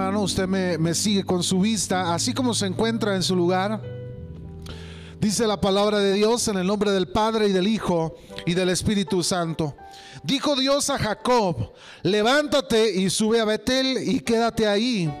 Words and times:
hermano, 0.00 0.22
usted 0.22 0.46
me, 0.48 0.78
me 0.78 0.94
sigue 0.94 1.24
con 1.24 1.42
su 1.42 1.60
vista, 1.60 2.14
así 2.14 2.32
como 2.32 2.54
se 2.54 2.66
encuentra 2.66 3.14
en 3.14 3.22
su 3.22 3.36
lugar. 3.36 3.80
Dice 5.20 5.46
la 5.46 5.60
palabra 5.60 5.98
de 5.98 6.14
Dios 6.14 6.48
en 6.48 6.56
el 6.56 6.66
nombre 6.66 6.90
del 6.92 7.08
Padre 7.08 7.48
y 7.48 7.52
del 7.52 7.68
Hijo 7.68 8.14
y 8.46 8.54
del 8.54 8.70
Espíritu 8.70 9.22
Santo. 9.22 9.76
Dijo 10.22 10.56
Dios 10.56 10.88
a 10.88 10.98
Jacob, 10.98 11.72
levántate 12.02 12.90
y 12.98 13.10
sube 13.10 13.40
a 13.40 13.44
Betel 13.44 13.98
y 14.08 14.20
quédate 14.20 14.66
ahí. 14.66 15.12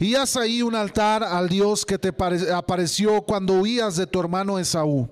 Y 0.00 0.14
haz 0.14 0.36
ahí 0.36 0.62
un 0.62 0.74
altar 0.74 1.22
al 1.22 1.48
Dios 1.48 1.84
que 1.84 1.98
te 1.98 2.12
pare- 2.12 2.50
apareció 2.52 3.20
cuando 3.22 3.54
huías 3.60 3.96
de 3.96 4.06
tu 4.06 4.18
hermano 4.20 4.58
Esaú. 4.58 5.08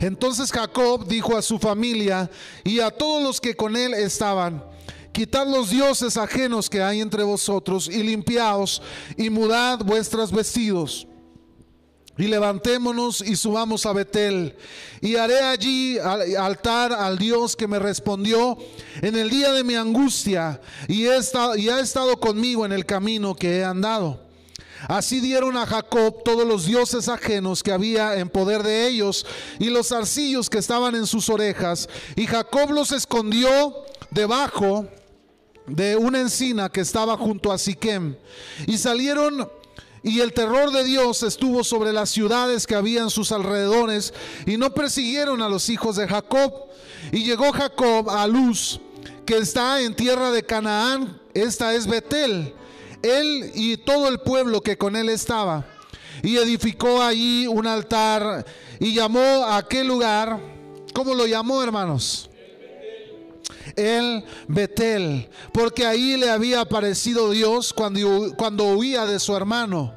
Entonces 0.00 0.52
Jacob 0.52 1.06
dijo 1.08 1.36
a 1.36 1.42
su 1.42 1.58
familia 1.58 2.30
y 2.62 2.78
a 2.78 2.90
todos 2.90 3.22
los 3.22 3.40
que 3.40 3.56
con 3.56 3.76
él 3.76 3.94
estaban, 3.94 4.64
quitad 5.12 5.46
los 5.46 5.70
dioses 5.70 6.16
ajenos 6.16 6.68
que 6.70 6.82
hay 6.82 7.00
entre 7.00 7.22
vosotros 7.22 7.88
y 7.88 8.02
limpiaos 8.02 8.82
y 9.16 9.30
mudad 9.30 9.80
vuestros 9.84 10.30
vestidos. 10.32 11.06
Y 12.16 12.26
levantémonos 12.26 13.20
y 13.20 13.36
subamos 13.36 13.86
a 13.86 13.92
Betel. 13.92 14.56
Y 15.00 15.14
haré 15.14 15.38
allí 15.40 15.98
al- 15.98 16.36
altar 16.36 16.92
al 16.92 17.16
Dios 17.16 17.54
que 17.54 17.68
me 17.68 17.78
respondió 17.78 18.58
en 19.02 19.14
el 19.16 19.30
día 19.30 19.52
de 19.52 19.62
mi 19.62 19.76
angustia 19.76 20.60
y, 20.88 21.06
he 21.06 21.16
estado- 21.16 21.56
y 21.56 21.68
ha 21.68 21.78
estado 21.78 22.18
conmigo 22.18 22.66
en 22.66 22.72
el 22.72 22.84
camino 22.84 23.36
que 23.36 23.58
he 23.58 23.64
andado. 23.64 24.26
Así 24.88 25.20
dieron 25.20 25.56
a 25.56 25.66
Jacob 25.66 26.22
todos 26.24 26.46
los 26.46 26.64
dioses 26.66 27.08
ajenos 27.08 27.62
que 27.62 27.72
había 27.72 28.16
en 28.16 28.28
poder 28.28 28.62
de 28.64 28.88
ellos 28.88 29.24
y 29.60 29.70
los 29.70 29.90
arcillos 29.92 30.50
que 30.50 30.58
estaban 30.58 30.96
en 30.96 31.06
sus 31.06 31.28
orejas. 31.28 31.88
Y 32.16 32.26
Jacob 32.26 32.70
los 32.72 32.90
escondió 32.90 33.74
debajo 34.10 34.88
de 35.68 35.96
una 35.96 36.20
encina 36.20 36.68
que 36.68 36.80
estaba 36.80 37.16
junto 37.16 37.52
a 37.52 37.58
Siquem. 37.58 38.16
Y 38.66 38.78
salieron 38.78 39.48
y 40.02 40.20
el 40.20 40.32
terror 40.32 40.70
de 40.70 40.84
Dios 40.84 41.22
estuvo 41.22 41.64
sobre 41.64 41.92
las 41.92 42.10
ciudades 42.10 42.66
que 42.66 42.74
había 42.74 43.02
en 43.02 43.10
sus 43.10 43.32
alrededores 43.32 44.14
y 44.46 44.56
no 44.56 44.72
persiguieron 44.72 45.42
a 45.42 45.48
los 45.48 45.68
hijos 45.68 45.96
de 45.96 46.06
Jacob. 46.06 46.52
Y 47.12 47.24
llegó 47.24 47.52
Jacob 47.52 48.08
a 48.10 48.26
Luz, 48.26 48.80
que 49.26 49.38
está 49.38 49.80
en 49.80 49.94
tierra 49.94 50.30
de 50.30 50.44
Canaán, 50.44 51.20
esta 51.34 51.74
es 51.74 51.86
Betel, 51.86 52.54
él 53.02 53.50
y 53.54 53.76
todo 53.76 54.08
el 54.08 54.20
pueblo 54.20 54.60
que 54.60 54.78
con 54.78 54.96
él 54.96 55.08
estaba. 55.08 55.66
Y 56.22 56.36
edificó 56.36 57.02
allí 57.02 57.46
un 57.46 57.66
altar 57.66 58.44
y 58.80 58.94
llamó 58.94 59.44
a 59.44 59.58
aquel 59.58 59.86
lugar, 59.86 60.40
¿cómo 60.92 61.14
lo 61.14 61.26
llamó 61.26 61.62
hermanos? 61.62 62.27
El 63.78 64.24
Betel, 64.48 65.28
porque 65.52 65.86
ahí 65.86 66.16
le 66.16 66.30
había 66.30 66.60
aparecido 66.60 67.30
Dios 67.30 67.72
cuando, 67.72 68.34
cuando 68.36 68.64
huía 68.64 69.06
de 69.06 69.18
su 69.20 69.36
hermano. 69.36 69.94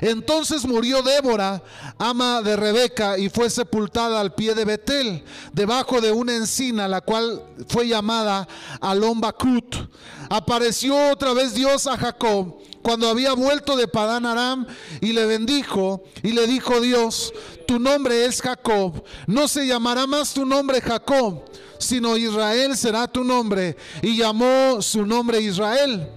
Entonces 0.00 0.64
murió 0.64 1.02
Débora, 1.02 1.62
ama 1.98 2.42
de 2.42 2.56
Rebeca, 2.56 3.18
y 3.18 3.28
fue 3.28 3.50
sepultada 3.50 4.20
al 4.20 4.34
pie 4.34 4.54
de 4.54 4.64
Betel, 4.64 5.22
debajo 5.52 6.00
de 6.00 6.12
una 6.12 6.34
encina, 6.34 6.88
la 6.88 7.00
cual 7.00 7.42
fue 7.68 7.86
llamada 7.86 8.48
Alombacut. 8.80 9.76
Apareció 10.30 11.10
otra 11.10 11.32
vez 11.32 11.54
Dios 11.54 11.86
a 11.86 11.96
Jacob 11.96 12.58
cuando 12.82 13.08
había 13.08 13.32
vuelto 13.32 13.76
de 13.76 13.86
Padán 13.86 14.26
Aram 14.26 14.66
y 15.00 15.12
le 15.12 15.24
bendijo 15.24 16.02
y 16.22 16.32
le 16.32 16.46
dijo 16.46 16.80
Dios, 16.80 17.32
tu 17.66 17.78
nombre 17.78 18.24
es 18.24 18.42
Jacob, 18.42 19.04
no 19.26 19.46
se 19.46 19.66
llamará 19.66 20.06
más 20.06 20.34
tu 20.34 20.44
nombre 20.44 20.80
Jacob, 20.80 21.44
sino 21.78 22.16
Israel 22.16 22.76
será 22.76 23.06
tu 23.06 23.24
nombre. 23.24 23.76
Y 24.02 24.16
llamó 24.16 24.80
su 24.82 25.04
nombre 25.06 25.40
Israel. 25.40 26.08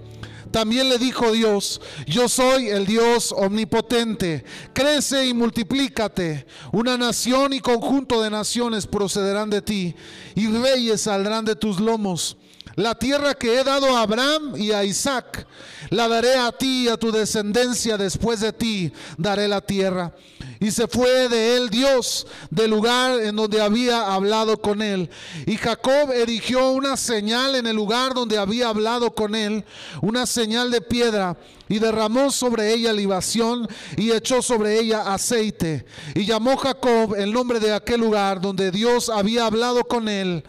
También 0.56 0.88
le 0.88 0.98
dijo 0.98 1.34
Dios, 1.34 1.82
yo 2.08 2.30
soy 2.30 2.70
el 2.70 2.86
Dios 2.86 3.34
omnipotente, 3.34 4.46
crece 4.72 5.28
y 5.28 5.34
multiplícate. 5.34 6.46
Una 6.72 6.98
nación 6.98 7.52
y 7.52 7.60
conjunto 7.60 8.22
de 8.22 8.30
naciones 8.30 8.88
procederán 8.88 9.50
de 9.50 9.62
ti, 9.62 9.96
y 10.34 10.48
reyes 10.48 11.02
saldrán 11.02 11.44
de 11.44 11.58
tus 11.58 11.82
lomos. 11.82 12.38
La 12.76 12.94
tierra 12.94 13.34
que 13.36 13.58
he 13.58 13.64
dado 13.64 13.96
a 13.96 14.02
Abraham 14.02 14.54
y 14.58 14.72
a 14.72 14.84
Isaac, 14.84 15.48
la 15.92 16.10
daré 16.10 16.36
a 16.36 16.52
ti 16.52 16.84
y 16.84 16.88
a 16.90 16.98
tu 16.98 17.12
descendencia 17.12 17.98
después 17.98 18.42
de 18.42 18.52
ti, 18.52 18.92
daré 19.18 19.48
la 19.48 19.62
tierra. 19.62 20.14
Y 20.60 20.72
se 20.72 20.88
fue 20.88 21.30
de 21.30 21.56
él 21.56 21.70
Dios 21.70 22.28
del 22.50 22.72
lugar 22.72 23.20
en 23.22 23.36
donde 23.36 23.62
había 23.62 24.14
hablado 24.14 24.58
con 24.62 24.82
él. 24.82 25.10
Y 25.46 25.56
Jacob 25.58 26.12
erigió 26.12 26.72
una 26.72 26.98
señal 26.98 27.56
en 27.56 27.68
el 27.68 27.76
lugar 27.76 28.14
donde 28.14 28.38
había 28.38 28.70
hablado 28.70 29.14
con 29.14 29.36
él, 29.36 29.64
una 30.02 30.26
señal 30.26 30.72
de 30.72 30.82
piedra, 30.82 31.38
y 31.68 31.80
derramó 31.80 32.32
sobre 32.32 32.74
ella 32.74 32.94
libación 32.94 33.68
y 33.98 34.12
echó 34.12 34.42
sobre 34.42 34.80
ella 34.80 35.14
aceite. 35.14 35.86
Y 36.14 36.26
llamó 36.26 36.58
Jacob 36.58 37.16
el 37.16 37.32
nombre 37.32 37.60
de 37.60 37.74
aquel 37.74 38.02
lugar 38.02 38.42
donde 38.42 38.72
Dios 38.72 39.10
había 39.10 39.46
hablado 39.46 39.84
con 39.84 40.10
él. 40.10 40.44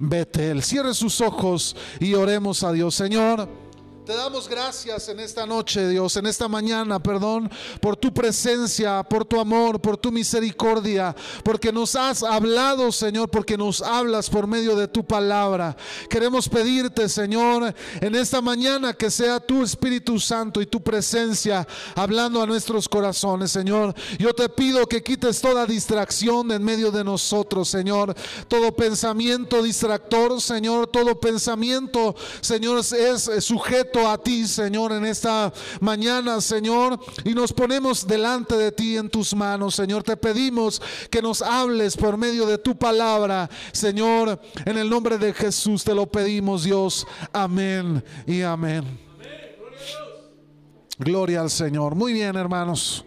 Betel. 0.00 0.62
Cierre 0.62 0.94
sus 0.94 1.20
ojos 1.20 1.76
y 2.00 2.14
oremos 2.14 2.64
a 2.64 2.72
Dios. 2.72 2.94
Señor, 2.94 3.48
te 4.04 4.14
damos 4.14 4.48
gracias 4.48 5.08
en 5.08 5.20
esta 5.20 5.46
noche, 5.46 5.86
Dios, 5.88 6.16
en 6.16 6.26
esta 6.26 6.48
mañana, 6.48 7.02
perdón, 7.02 7.50
por 7.80 7.96
tu 7.96 8.12
presencia, 8.12 9.02
por 9.02 9.24
tu 9.24 9.38
amor, 9.38 9.80
por 9.80 9.96
tu 9.96 10.10
misericordia, 10.10 11.14
porque 11.44 11.72
nos 11.72 11.94
has 11.94 12.22
hablado, 12.22 12.90
Señor, 12.92 13.30
porque 13.30 13.56
nos 13.56 13.82
hablas 13.82 14.30
por 14.30 14.46
medio 14.46 14.74
de 14.74 14.88
tu 14.88 15.04
palabra. 15.04 15.76
Queremos 16.08 16.48
pedirte, 16.48 17.08
Señor, 17.08 17.74
en 18.00 18.14
esta 18.14 18.40
mañana 18.40 18.94
que 18.94 19.10
sea 19.10 19.38
tu 19.38 19.62
Espíritu 19.62 20.18
Santo 20.18 20.60
y 20.62 20.66
tu 20.66 20.82
presencia 20.82 21.66
hablando 21.94 22.42
a 22.42 22.46
nuestros 22.46 22.88
corazones, 22.88 23.52
Señor. 23.52 23.94
Yo 24.18 24.32
te 24.32 24.48
pido 24.48 24.86
que 24.86 25.02
quites 25.02 25.40
toda 25.40 25.66
distracción 25.66 26.50
en 26.52 26.64
medio 26.64 26.90
de 26.90 27.04
nosotros, 27.04 27.68
Señor. 27.68 28.14
Todo 28.48 28.74
pensamiento 28.74 29.62
distractor, 29.62 30.40
Señor, 30.40 30.86
todo 30.86 31.20
pensamiento, 31.20 32.14
Señor, 32.40 32.78
es 32.80 33.28
eh, 33.28 33.40
a 33.98 34.18
ti, 34.18 34.46
Señor, 34.46 34.92
en 34.92 35.04
esta 35.04 35.52
mañana, 35.80 36.40
Señor, 36.40 36.98
y 37.24 37.34
nos 37.34 37.52
ponemos 37.52 38.06
delante 38.06 38.56
de 38.56 38.72
ti 38.72 38.96
en 38.96 39.10
tus 39.10 39.34
manos, 39.34 39.74
Señor. 39.74 40.02
Te 40.02 40.16
pedimos 40.16 40.80
que 41.10 41.20
nos 41.20 41.42
hables 41.42 41.96
por 41.96 42.16
medio 42.16 42.46
de 42.46 42.58
tu 42.58 42.76
palabra, 42.76 43.50
Señor, 43.72 44.40
en 44.64 44.78
el 44.78 44.88
nombre 44.88 45.18
de 45.18 45.32
Jesús 45.34 45.84
te 45.84 45.94
lo 45.94 46.06
pedimos, 46.06 46.64
Dios. 46.64 47.06
Amén 47.32 48.02
y 48.26 48.42
amén. 48.42 48.84
Gloria 50.98 51.40
al 51.40 51.50
Señor. 51.50 51.94
Muy 51.94 52.12
bien, 52.12 52.36
hermanos. 52.36 53.04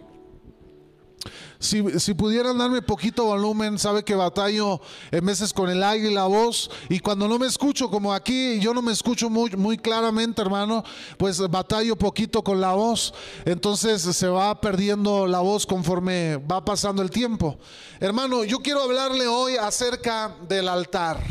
Si, 1.63 2.13
pudieran 2.13 2.57
darme 2.57 2.81
poquito 2.81 3.24
volumen, 3.24 3.79
sabe 3.79 4.03
que 4.03 4.16
batallo 4.16 4.81
en 5.12 5.24
con 5.56 5.69
el 5.69 5.81
aire 5.81 6.12
y 6.12 6.13
la 6.13 6.25
voz. 6.25 6.69
Y 6.90 7.00
cuando 7.00 7.25
no 7.25 7.40
me 7.40 7.47
escucho, 7.47 7.90
como 7.90 8.13
aquí, 8.13 8.59
yo 8.59 8.74
no 8.74 8.81
me 8.81 8.91
escucho 8.91 9.29
muy, 9.29 9.50
muy 9.51 9.78
claramente, 9.78 10.41
hermano, 10.41 10.84
pues 11.18 11.40
batallo 11.50 11.96
poquito 11.96 12.44
con 12.44 12.59
la 12.59 12.74
voz. 12.74 13.13
Entonces 13.46 14.01
se 14.01 14.28
va 14.28 14.59
perdiendo 14.59 15.25
la 15.25 15.40
voz 15.40 15.66
conforme 15.66 16.35
va 16.35 16.66
pasando 16.66 17.01
el 17.01 17.09
tiempo. 17.09 17.57
Hermano, 18.01 18.44
yo 18.44 18.60
quiero 18.60 18.83
hablarle 18.83 19.25
hoy 19.30 19.56
acerca 19.56 20.36
del 20.50 20.68
altar. 20.68 21.24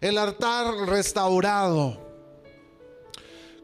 El 0.00 0.16
altar 0.16 0.72
restaurado. 0.86 1.98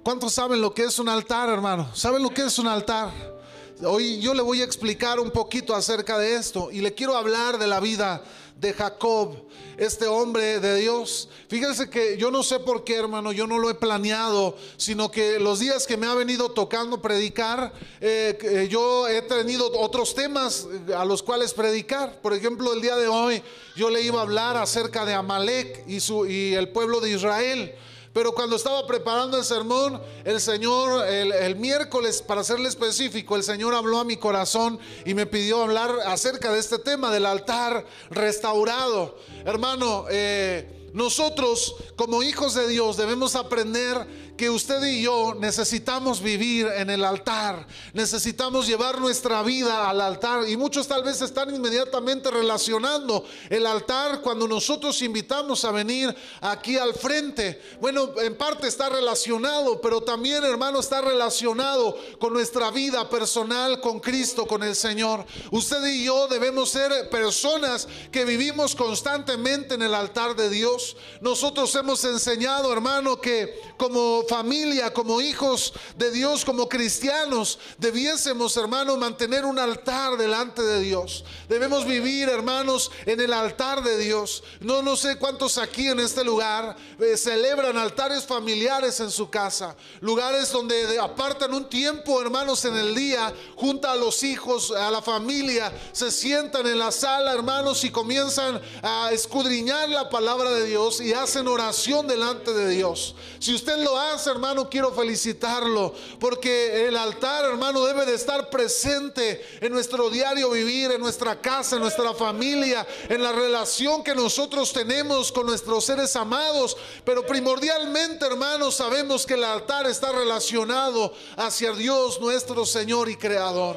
¿Cuántos 0.02 0.32
saben 0.32 0.60
lo 0.60 0.74
que 0.74 0.82
es 0.82 0.98
un 0.98 1.08
altar, 1.08 1.48
hermano? 1.48 1.94
¿Saben 1.94 2.24
lo 2.24 2.30
que 2.30 2.42
es 2.42 2.58
un 2.58 2.66
altar? 2.66 3.37
Hoy 3.84 4.18
yo 4.20 4.34
le 4.34 4.42
voy 4.42 4.60
a 4.60 4.64
explicar 4.64 5.20
un 5.20 5.30
poquito 5.30 5.72
acerca 5.72 6.18
de 6.18 6.34
esto 6.34 6.68
y 6.72 6.80
le 6.80 6.94
quiero 6.94 7.16
hablar 7.16 7.58
de 7.58 7.68
la 7.68 7.78
vida 7.78 8.24
de 8.56 8.72
Jacob, 8.72 9.36
este 9.76 10.08
hombre 10.08 10.58
de 10.58 10.80
Dios. 10.80 11.28
Fíjense 11.48 11.88
que 11.88 12.16
yo 12.16 12.32
no 12.32 12.42
sé 12.42 12.58
por 12.58 12.82
qué, 12.82 12.96
hermano, 12.96 13.30
yo 13.30 13.46
no 13.46 13.56
lo 13.56 13.70
he 13.70 13.74
planeado, 13.74 14.56
sino 14.76 15.12
que 15.12 15.38
los 15.38 15.60
días 15.60 15.86
que 15.86 15.96
me 15.96 16.08
ha 16.08 16.14
venido 16.14 16.50
tocando 16.50 17.00
predicar, 17.00 17.72
eh, 18.00 18.66
yo 18.68 19.06
he 19.06 19.22
tenido 19.22 19.70
otros 19.78 20.12
temas 20.12 20.66
a 20.96 21.04
los 21.04 21.22
cuales 21.22 21.54
predicar. 21.54 22.20
Por 22.20 22.34
ejemplo, 22.34 22.72
el 22.72 22.80
día 22.80 22.96
de 22.96 23.06
hoy 23.06 23.40
yo 23.76 23.90
le 23.90 24.02
iba 24.02 24.18
a 24.18 24.22
hablar 24.22 24.56
acerca 24.56 25.04
de 25.04 25.14
Amalek 25.14 25.84
y, 25.86 26.00
su, 26.00 26.26
y 26.26 26.54
el 26.54 26.70
pueblo 26.70 27.00
de 27.00 27.10
Israel. 27.10 27.74
Pero 28.12 28.32
cuando 28.32 28.56
estaba 28.56 28.86
preparando 28.86 29.36
el 29.36 29.44
sermón, 29.44 30.00
el 30.24 30.40
Señor, 30.40 31.06
el, 31.06 31.56
miércoles, 31.56 32.22
para 32.22 32.42
serle 32.42 32.68
específico, 32.68 33.36
el 33.36 33.42
Señor 33.42 33.74
habló 33.74 33.98
a 33.98 34.04
mi 34.04 34.16
corazón 34.16 34.78
y 35.04 35.14
me 35.14 35.26
pidió 35.26 35.62
hablar 35.62 35.90
acerca 36.06 36.52
de 36.52 36.58
este 36.58 36.78
tema 36.78 37.10
del 37.10 37.26
altar 37.26 37.84
restaurado. 38.10 39.18
Hermano, 39.44 40.06
eh, 40.10 40.90
nosotros 40.94 41.76
como 41.96 42.22
hijos 42.22 42.54
de 42.54 42.66
Dios 42.66 42.96
debemos 42.96 43.36
aprender 43.36 44.27
que 44.38 44.48
usted 44.48 44.80
y 44.84 45.02
yo 45.02 45.34
necesitamos 45.34 46.22
vivir 46.22 46.68
en 46.68 46.90
el 46.90 47.04
altar, 47.04 47.66
necesitamos 47.92 48.68
llevar 48.68 49.00
nuestra 49.00 49.42
vida 49.42 49.90
al 49.90 50.00
altar 50.00 50.48
y 50.48 50.56
muchos 50.56 50.86
tal 50.86 51.02
vez 51.02 51.20
están 51.20 51.52
inmediatamente 51.52 52.30
relacionando 52.30 53.26
el 53.50 53.66
altar 53.66 54.22
cuando 54.22 54.46
nosotros 54.46 55.02
invitamos 55.02 55.64
a 55.64 55.72
venir 55.72 56.14
aquí 56.40 56.78
al 56.78 56.94
frente. 56.94 57.60
Bueno, 57.80 58.12
en 58.20 58.36
parte 58.36 58.68
está 58.68 58.88
relacionado, 58.88 59.80
pero 59.80 60.02
también 60.02 60.44
hermano 60.44 60.78
está 60.78 61.00
relacionado 61.00 61.98
con 62.20 62.32
nuestra 62.32 62.70
vida 62.70 63.10
personal 63.10 63.80
con 63.80 63.98
Cristo, 63.98 64.46
con 64.46 64.62
el 64.62 64.76
Señor. 64.76 65.26
Usted 65.50 65.84
y 65.84 66.04
yo 66.04 66.28
debemos 66.28 66.70
ser 66.70 67.10
personas 67.10 67.88
que 68.12 68.24
vivimos 68.24 68.76
constantemente 68.76 69.74
en 69.74 69.82
el 69.82 69.94
altar 69.94 70.36
de 70.36 70.48
Dios. 70.48 70.96
Nosotros 71.20 71.74
hemos 71.74 72.04
enseñado, 72.04 72.72
hermano, 72.72 73.20
que 73.20 73.60
como 73.76 74.27
familia, 74.28 74.92
como 74.92 75.20
hijos 75.20 75.72
de 75.96 76.10
Dios, 76.10 76.44
como 76.44 76.68
cristianos, 76.68 77.58
debiésemos, 77.78 78.56
hermanos, 78.56 78.98
mantener 78.98 79.44
un 79.44 79.58
altar 79.58 80.16
delante 80.16 80.62
de 80.62 80.80
Dios. 80.80 81.24
Debemos 81.48 81.84
vivir, 81.84 82.28
hermanos, 82.28 82.90
en 83.06 83.20
el 83.20 83.32
altar 83.32 83.82
de 83.82 83.98
Dios. 83.98 84.44
No, 84.60 84.82
no 84.82 84.96
sé 84.96 85.16
cuántos 85.18 85.58
aquí 85.58 85.88
en 85.88 86.00
este 86.00 86.22
lugar 86.22 86.76
eh, 87.00 87.16
celebran 87.16 87.76
altares 87.76 88.24
familiares 88.24 89.00
en 89.00 89.10
su 89.10 89.30
casa, 89.30 89.74
lugares 90.00 90.52
donde 90.52 90.98
apartan 90.98 91.54
un 91.54 91.68
tiempo, 91.68 92.20
hermanos, 92.20 92.64
en 92.64 92.76
el 92.76 92.94
día, 92.94 93.32
junto 93.56 93.88
a 93.88 93.96
los 93.96 94.22
hijos, 94.22 94.70
a 94.70 94.90
la 94.90 95.02
familia, 95.02 95.72
se 95.92 96.10
sientan 96.10 96.66
en 96.66 96.78
la 96.78 96.92
sala, 96.92 97.32
hermanos, 97.32 97.82
y 97.84 97.90
comienzan 97.90 98.60
a 98.82 99.10
escudriñar 99.12 99.88
la 99.88 100.10
palabra 100.10 100.50
de 100.50 100.66
Dios 100.66 101.00
y 101.00 101.12
hacen 101.12 101.48
oración 101.48 102.06
delante 102.06 102.52
de 102.52 102.68
Dios. 102.68 103.14
Si 103.38 103.54
usted 103.54 103.78
lo 103.78 103.98
hace, 103.98 104.17
hermano, 104.26 104.68
quiero 104.68 104.92
felicitarlo, 104.92 105.94
porque 106.18 106.86
el 106.86 106.96
altar, 106.96 107.44
hermano, 107.44 107.84
debe 107.84 108.04
de 108.04 108.14
estar 108.14 108.50
presente 108.50 109.44
en 109.60 109.72
nuestro 109.72 110.10
diario 110.10 110.50
vivir, 110.50 110.90
en 110.90 111.00
nuestra 111.00 111.40
casa, 111.40 111.76
en 111.76 111.82
nuestra 111.82 112.14
familia, 112.14 112.86
en 113.08 113.22
la 113.22 113.32
relación 113.32 114.02
que 114.02 114.14
nosotros 114.14 114.72
tenemos 114.72 115.30
con 115.32 115.46
nuestros 115.46 115.84
seres 115.84 116.14
amados. 116.16 116.76
Pero 117.04 117.26
primordialmente, 117.26 118.26
hermanos, 118.26 118.76
sabemos 118.76 119.26
que 119.26 119.34
el 119.34 119.44
altar 119.44 119.86
está 119.86 120.12
relacionado 120.12 121.12
hacia 121.36 121.72
Dios, 121.72 122.20
nuestro 122.20 122.66
Señor 122.66 123.08
y 123.08 123.16
Creador. 123.16 123.76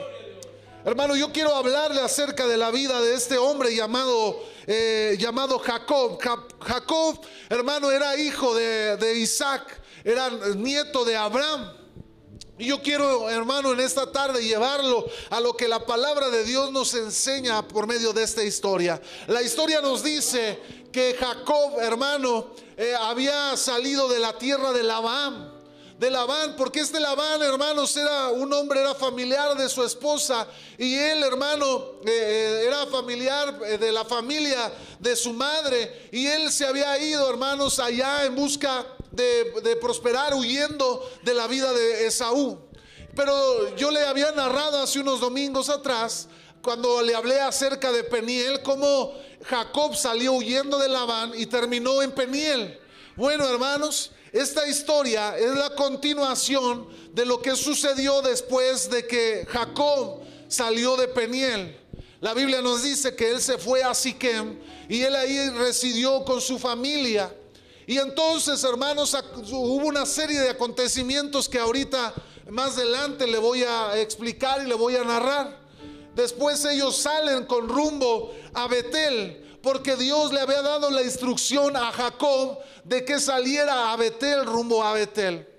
Hermano, 0.84 1.16
yo 1.16 1.32
quiero 1.32 1.56
hablarle 1.56 2.02
acerca 2.02 2.48
de 2.48 2.58
la 2.58 2.72
vida 2.72 3.00
de 3.02 3.14
este 3.14 3.38
hombre 3.38 3.76
llamado, 3.76 4.44
eh, 4.66 5.16
llamado 5.20 5.60
Jacob. 5.60 6.20
Jacob, 6.60 7.22
hermano, 7.50 7.92
era 7.92 8.18
hijo 8.18 8.56
de, 8.56 8.98
de 8.98 9.20
Isaac 9.20 9.81
era 10.04 10.30
nieto 10.56 11.06
de 11.06 11.16
Abraham. 11.16 11.74
Y 12.58 12.68
yo 12.68 12.82
quiero, 12.82 13.28
hermano, 13.30 13.74
en 13.74 13.80
esta 13.80 14.12
tarde 14.12 14.44
llevarlo 14.44 15.06
a 15.32 15.40
lo 15.40 15.58
que 15.58 15.68
la 15.68 15.84
palabra 15.84 16.30
de 16.30 16.44
Dios 16.44 16.72
nos 16.72 16.94
enseña 16.94 17.68
por 17.68 17.88
medio 17.88 18.14
de 18.14 18.22
esta 18.22 18.44
historia. 18.44 19.02
La 19.28 19.42
historia 19.42 19.82
nos 19.82 20.04
dice 20.04 20.60
que 20.92 21.16
Jacob, 21.20 21.80
hermano, 21.80 22.54
eh, 22.78 22.94
había 23.00 23.58
salido 23.58 24.08
de 24.10 24.20
la 24.20 24.38
tierra 24.38 24.74
de 24.74 24.84
Labán 24.84 25.62
de 26.02 26.10
Labán, 26.10 26.56
porque 26.58 26.80
este 26.80 27.00
Labán, 27.00 27.44
hermanos, 27.44 27.96
era 27.96 28.30
un 28.30 28.52
hombre, 28.54 28.80
era 28.80 28.96
familiar 28.96 29.56
de 29.56 29.70
su 29.70 29.84
esposa, 29.84 30.48
y 30.76 30.96
él, 30.96 31.22
hermano, 31.22 32.00
eh, 32.04 32.10
eh, 32.10 32.64
era 32.66 32.88
familiar 32.88 33.60
de 33.60 33.92
la 33.92 34.04
familia 34.04 34.74
de 35.00 35.16
su 35.16 35.32
madre, 35.32 36.10
y 36.12 36.26
él 36.26 36.52
se 36.52 36.66
había 36.66 36.98
ido, 36.98 37.30
hermanos, 37.30 37.78
allá 37.78 38.26
en 38.26 38.36
busca 38.36 38.84
de, 39.12 39.76
prosperar 39.82 40.34
huyendo 40.34 41.10
de 41.24 41.34
la 41.34 41.48
vida 41.48 41.72
de 41.74 42.08
Esaú. 42.08 42.60
Pero 43.16 43.76
yo 43.76 43.92
le 43.92 44.04
había 44.04 44.32
narrado 44.32 44.82
hace 44.82 45.00
unos 45.00 45.20
domingos 45.20 45.70
atrás, 45.70 46.28
cuando 46.62 47.02
le 47.02 47.16
hablé 47.16 47.40
acerca 47.40 47.92
de 47.92 48.04
Peniel, 48.04 48.62
cómo 48.62 49.14
Jacob 49.46 49.96
salió 49.96 50.34
huyendo 50.34 50.78
de 50.78 50.88
Labán 50.88 51.34
y 51.36 51.46
terminó 51.46 52.02
en 52.02 52.12
Peniel. 52.12 52.80
Bueno, 53.16 53.48
hermanos, 53.50 54.12
esta 54.32 54.68
historia 54.68 55.38
es 55.38 55.54
la 55.56 55.72
continuación 55.72 56.88
de 57.12 57.26
lo 57.26 57.42
que 57.42 57.56
sucedió 57.56 58.22
después 58.22 58.90
de 58.90 59.06
que 59.06 59.46
Jacob 59.50 60.22
salió 60.48 60.96
de 60.96 61.08
Peniel. 61.10 61.78
La 62.22 62.34
Biblia 62.34 62.62
nos 62.62 62.84
dice 62.84 63.16
que 63.16 63.32
él 63.32 63.42
se 63.42 63.58
fue 63.58 63.84
a 63.84 63.94
Siquem 63.94 64.60
y 64.88 65.02
él 65.02 65.16
ahí 65.16 65.50
residió 65.50 66.24
con 66.24 66.40
su 66.40 66.60
familia. 66.60 67.34
Y 67.92 67.98
entonces, 67.98 68.64
hermanos, 68.64 69.14
hubo 69.52 69.86
una 69.86 70.06
serie 70.06 70.40
de 70.40 70.50
acontecimientos 70.52 71.50
que 71.50 71.60
ahorita 71.60 72.14
más 72.50 72.78
adelante 72.78 73.28
le 73.28 73.38
voy 73.38 73.66
a 73.66 74.00
explicar 74.00 74.64
y 74.64 74.68
le 74.70 74.76
voy 74.76 74.96
a 74.96 75.04
narrar. 75.04 75.60
Después 76.16 76.64
ellos 76.64 76.96
salen 76.96 77.46
con 77.46 77.68
rumbo 77.68 78.32
a 78.54 78.70
Betel, 78.70 79.58
porque 79.62 79.98
Dios 79.98 80.32
le 80.32 80.40
había 80.40 80.62
dado 80.62 80.90
la 80.90 81.02
instrucción 81.02 81.76
a 81.76 81.92
Jacob 81.92 82.60
de 82.86 83.04
que 83.04 83.20
saliera 83.20 83.92
a 83.92 83.98
Betel 83.98 84.46
rumbo 84.46 84.82
a 84.82 84.94
Betel. 84.94 85.51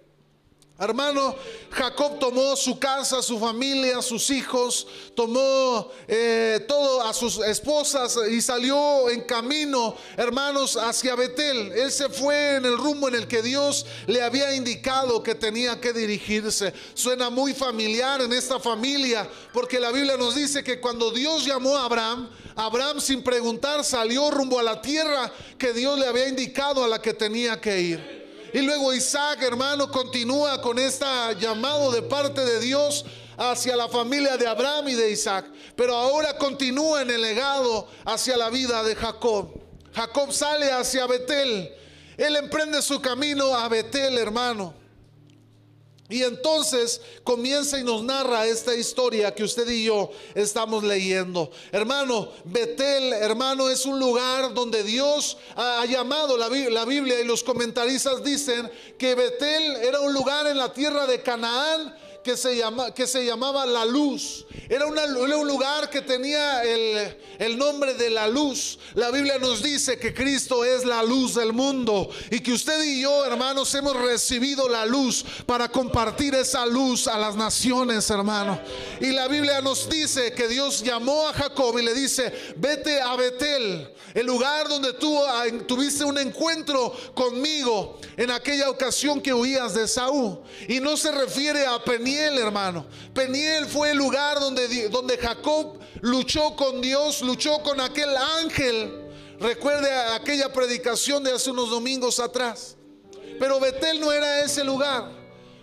Hermano, 0.82 1.36
Jacob 1.70 2.18
tomó 2.18 2.56
su 2.56 2.76
casa, 2.76 3.22
su 3.22 3.38
familia, 3.38 4.02
sus 4.02 4.30
hijos, 4.30 4.84
tomó 5.14 5.88
eh, 6.08 6.64
todo 6.66 7.02
a 7.02 7.14
sus 7.14 7.38
esposas 7.38 8.18
y 8.28 8.42
salió 8.42 9.08
en 9.08 9.20
camino, 9.20 9.94
hermanos, 10.16 10.76
hacia 10.76 11.14
Betel. 11.14 11.70
Él 11.70 11.92
se 11.92 12.08
fue 12.08 12.56
en 12.56 12.64
el 12.64 12.76
rumbo 12.76 13.06
en 13.06 13.14
el 13.14 13.28
que 13.28 13.42
Dios 13.42 13.86
le 14.08 14.22
había 14.22 14.56
indicado 14.56 15.22
que 15.22 15.36
tenía 15.36 15.80
que 15.80 15.92
dirigirse. 15.92 16.74
Suena 16.94 17.30
muy 17.30 17.54
familiar 17.54 18.20
en 18.20 18.32
esta 18.32 18.58
familia, 18.58 19.30
porque 19.52 19.78
la 19.78 19.92
Biblia 19.92 20.16
nos 20.16 20.34
dice 20.34 20.64
que 20.64 20.80
cuando 20.80 21.12
Dios 21.12 21.44
llamó 21.44 21.76
a 21.76 21.84
Abraham, 21.84 22.28
Abraham 22.56 23.00
sin 23.00 23.22
preguntar 23.22 23.84
salió 23.84 24.32
rumbo 24.32 24.58
a 24.58 24.64
la 24.64 24.82
tierra 24.82 25.32
que 25.56 25.72
Dios 25.72 25.96
le 25.96 26.08
había 26.08 26.26
indicado 26.26 26.82
a 26.82 26.88
la 26.88 27.00
que 27.00 27.14
tenía 27.14 27.60
que 27.60 27.80
ir. 27.80 28.21
Y 28.52 28.60
luego 28.60 28.92
Isaac, 28.92 29.42
hermano, 29.42 29.90
continúa 29.90 30.60
con 30.60 30.78
este 30.78 31.06
llamado 31.40 31.90
de 31.90 32.02
parte 32.02 32.44
de 32.44 32.60
Dios 32.60 33.04
hacia 33.38 33.76
la 33.76 33.88
familia 33.88 34.36
de 34.36 34.46
Abraham 34.46 34.88
y 34.88 34.94
de 34.94 35.10
Isaac. 35.10 35.46
Pero 35.74 35.96
ahora 35.96 36.36
continúa 36.36 37.02
en 37.02 37.10
el 37.10 37.22
legado 37.22 37.88
hacia 38.04 38.36
la 38.36 38.50
vida 38.50 38.82
de 38.82 38.94
Jacob. 38.94 39.58
Jacob 39.94 40.32
sale 40.32 40.70
hacia 40.70 41.06
Betel. 41.06 41.72
Él 42.16 42.36
emprende 42.36 42.82
su 42.82 43.00
camino 43.00 43.54
a 43.54 43.68
Betel, 43.68 44.18
hermano. 44.18 44.81
Y 46.12 46.22
entonces 46.24 47.00
comienza 47.24 47.78
y 47.78 47.84
nos 47.84 48.02
narra 48.02 48.46
esta 48.46 48.74
historia 48.74 49.34
que 49.34 49.44
usted 49.44 49.66
y 49.66 49.84
yo 49.84 50.10
estamos 50.34 50.84
leyendo. 50.84 51.50
Hermano, 51.72 52.28
Betel, 52.44 53.14
hermano, 53.14 53.70
es 53.70 53.86
un 53.86 53.98
lugar 53.98 54.52
donde 54.52 54.82
Dios 54.82 55.38
ha 55.56 55.86
llamado 55.86 56.36
la, 56.36 56.50
Biblia 56.50 57.18
y 57.18 57.24
los 57.24 57.42
comentaristas 57.42 58.22
dicen 58.22 58.70
que 58.98 59.14
Betel 59.14 59.76
era 59.76 60.00
un 60.00 60.12
lugar 60.12 60.46
en 60.48 60.58
la 60.58 60.70
tierra 60.70 61.06
de 61.06 61.22
Canaán 61.22 61.96
que 62.22 62.36
se 62.36 63.24
llamaba 63.24 63.64
La 63.64 63.86
Luz. 63.86 64.44
Era, 64.68 64.84
un 64.86 65.48
lugar 65.48 65.88
que 65.88 66.02
tenía 66.02 66.62
el, 66.62 67.16
el 67.38 67.58
nombre 67.58 67.94
de 67.94 68.10
la 68.10 68.28
luz. 68.28 68.78
La 68.94 69.10
Biblia 69.10 69.38
nos 69.38 69.62
dice 69.62 69.98
que 69.98 70.12
Cristo 70.12 70.64
es 70.64 70.84
la 70.84 71.02
luz 71.02 71.34
del 71.34 71.52
mundo 71.52 72.10
y 72.30 72.40
que 72.40 72.52
usted 72.52 72.82
y 72.84 73.02
yo, 73.02 73.24
hermanos, 73.24 73.74
hemos 73.74 73.96
recibido 73.96 74.68
la 74.68 74.84
luz 74.86 75.24
para 75.46 75.68
compartir 75.68 76.34
esa 76.34 76.66
luz 76.66 77.06
a 77.06 77.18
las 77.18 77.36
naciones, 77.36 78.08
hermano. 78.10 78.60
Y 79.00 79.12
la 79.12 79.28
Biblia 79.28 79.60
nos 79.60 79.88
dice 79.88 80.32
que 80.32 80.48
Dios 80.48 80.82
llamó 80.82 81.28
a 81.28 81.32
Jacob 81.32 81.78
y 81.78 81.82
le 81.82 81.94
dice, 81.94 82.32
vete 82.56 83.00
a 83.00 83.16
Betel, 83.16 83.88
el 84.14 84.26
lugar 84.26 84.68
donde 84.68 84.92
tú 84.94 85.18
ah, 85.24 85.44
tuviste 85.66 86.04
un 86.04 86.18
encuentro 86.18 86.94
conmigo 87.14 87.98
en 88.16 88.30
aquella 88.30 88.68
ocasión 88.68 89.20
que 89.20 89.32
huías 89.32 89.74
de 89.74 89.88
Saúl. 89.88 90.40
Y 90.68 90.80
no 90.80 90.96
se 90.96 91.10
refiere 91.12 91.66
a 91.66 91.82
Peniel 91.82 92.38
hermano. 92.38 92.86
Peniel 93.14 93.66
fue 93.66 93.90
el 93.90 93.98
lugar 93.98 94.40
donde, 94.40 94.88
donde 94.88 95.18
Jacob 95.18 95.78
luchó 96.00 96.56
con 96.56 96.80
Dios, 96.80 97.21
luchó 97.22 97.62
con 97.62 97.80
aquel 97.80 98.16
ángel. 98.16 99.08
Recuerde 99.38 99.92
aquella 99.92 100.52
predicación 100.52 101.22
de 101.24 101.32
hace 101.32 101.50
unos 101.50 101.70
domingos 101.70 102.20
atrás. 102.20 102.76
Pero 103.38 103.58
Betel 103.58 104.00
no 104.00 104.12
era 104.12 104.44
ese 104.44 104.62
lugar. 104.62 105.10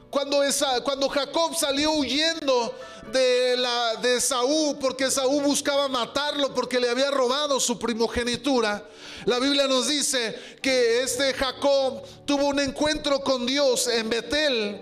Cuando, 0.10 0.44
esa, 0.44 0.82
cuando 0.82 1.08
Jacob 1.08 1.56
salió 1.56 1.92
huyendo 1.92 2.76
de, 3.12 3.56
la, 3.58 3.96
de 3.98 4.20
Saúl, 4.20 4.78
porque 4.80 5.12
Saúl 5.12 5.44
buscaba 5.44 5.88
matarlo 5.88 6.54
porque 6.54 6.80
le 6.80 6.90
había 6.90 7.12
robado 7.12 7.60
su 7.60 7.78
primogenitura, 7.78 8.84
la 9.26 9.38
Biblia 9.40 9.68
nos 9.68 9.88
dice 9.88 10.58
que 10.62 11.04
este 11.04 11.34
Jacob 11.34 12.02
tuvo 12.26 12.48
un 12.48 12.60
encuentro 12.60 13.20
con 13.22 13.46
Dios 13.46 13.88
en 13.88 14.10
Betel 14.10 14.82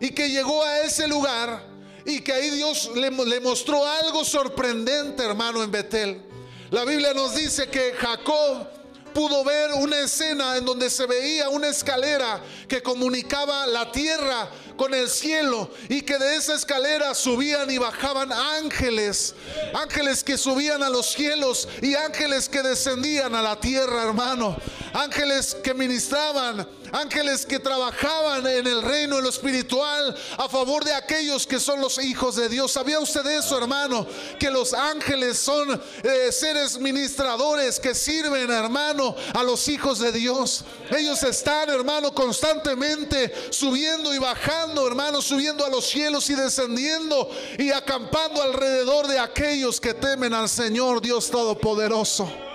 y 0.00 0.10
que 0.10 0.28
llegó 0.28 0.62
a 0.62 0.80
ese 0.80 1.06
lugar 1.06 1.73
y 2.04 2.20
que 2.20 2.32
ahí 2.32 2.50
Dios 2.50 2.90
le, 2.94 3.10
mostró 3.40 3.86
algo 3.86 4.24
sorprendente, 4.24 5.22
hermano, 5.22 5.62
en 5.62 5.70
Betel. 5.70 6.22
La 6.70 6.84
Biblia 6.84 7.14
nos 7.14 7.34
dice 7.34 7.68
que 7.68 7.92
Jacob 7.92 8.66
pudo 9.14 9.44
ver 9.44 9.70
una 9.74 10.00
escena 10.00 10.56
en 10.56 10.64
donde 10.64 10.90
se 10.90 11.06
veía 11.06 11.48
una 11.48 11.68
escalera 11.68 12.42
que 12.68 12.82
comunicaba 12.82 13.66
la 13.66 13.92
tierra 13.92 14.50
con 14.76 14.92
el 14.92 15.08
cielo 15.08 15.70
y 15.88 16.02
que 16.02 16.18
de 16.18 16.34
esa 16.34 16.54
escalera 16.54 17.14
subían 17.14 17.70
y 17.70 17.78
bajaban 17.78 18.32
ángeles, 18.32 19.34
ángeles 19.72 20.24
que 20.24 20.36
subían 20.36 20.82
a 20.82 20.90
los 20.90 21.12
cielos 21.12 21.68
y 21.80 21.94
ángeles 21.94 22.48
que 22.48 22.62
descendían 22.62 23.36
a 23.36 23.42
la 23.42 23.60
tierra, 23.60 24.02
hermano, 24.02 24.56
ángeles 24.94 25.54
que 25.62 25.74
ministraban 25.74 26.66
ángeles 26.94 27.44
que 27.44 27.58
trabajaban 27.58 28.46
en 28.46 28.66
el 28.66 28.82
reino, 28.82 29.18
en 29.18 29.24
lo 29.24 29.30
espiritual, 29.30 30.16
a 30.38 30.48
favor 30.48 30.84
de 30.84 30.92
aquellos 30.92 31.46
que 31.46 31.58
son 31.58 31.80
los 31.80 32.02
hijos 32.02 32.36
de 32.36 32.48
Dios. 32.48 32.72
¿Sabía 32.72 33.00
usted 33.00 33.26
eso, 33.26 33.58
hermano? 33.58 34.06
Que 34.38 34.50
los 34.50 34.72
ángeles 34.72 35.38
son 35.38 35.80
eh, 36.02 36.30
seres 36.30 36.78
ministradores 36.78 37.80
que 37.80 37.94
sirven, 37.94 38.50
hermano, 38.50 39.16
a 39.34 39.42
los 39.42 39.66
hijos 39.68 39.98
de 39.98 40.12
Dios. 40.12 40.64
Ellos 40.96 41.22
están, 41.24 41.68
hermano, 41.68 42.14
constantemente 42.14 43.34
subiendo 43.50 44.14
y 44.14 44.18
bajando, 44.18 44.86
hermano, 44.86 45.20
subiendo 45.20 45.66
a 45.66 45.70
los 45.70 45.86
cielos 45.86 46.30
y 46.30 46.34
descendiendo 46.34 47.28
y 47.58 47.72
acampando 47.72 48.40
alrededor 48.40 49.08
de 49.08 49.18
aquellos 49.18 49.80
que 49.80 49.94
temen 49.94 50.32
al 50.32 50.48
Señor 50.48 51.00
Dios 51.00 51.28
Todopoderoso. 51.30 52.53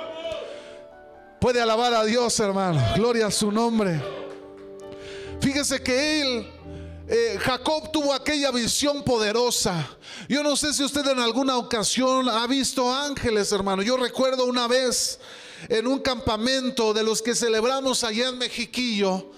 Puede 1.39 1.62
alabar 1.62 1.93
a 1.93 2.03
Dios, 2.03 2.38
hermano. 2.41 2.84
Gloria 2.96 3.27
a 3.27 3.31
su 3.31 3.50
nombre. 3.50 4.03
Fíjese 5.39 5.81
que 5.81 6.22
él, 6.22 6.51
eh, 7.08 7.38
Jacob 7.39 7.91
tuvo 7.93 8.13
aquella 8.13 8.51
visión 8.51 9.03
poderosa. 9.03 9.88
Yo 10.27 10.43
no 10.43 10.58
sé 10.58 10.74
si 10.74 10.84
usted 10.84 11.08
en 11.08 11.19
alguna 11.19 11.55
ocasión 11.55 12.27
ha 12.27 12.46
visto 12.46 12.93
ángeles, 12.93 13.53
hermano. 13.53 13.81
Yo 13.81 13.96
recuerdo 13.96 14.48
una 14.48 14.67
vez 14.67 15.17
en 15.69 15.88
un 15.88 16.00
campamento 16.00 16.93
de 16.93 17.03
los 17.03 17.22
que 17.22 17.34
celebramos 17.34 18.03
allá 18.03 18.27
en 18.27 18.38
Mexiquillo 18.38 19.31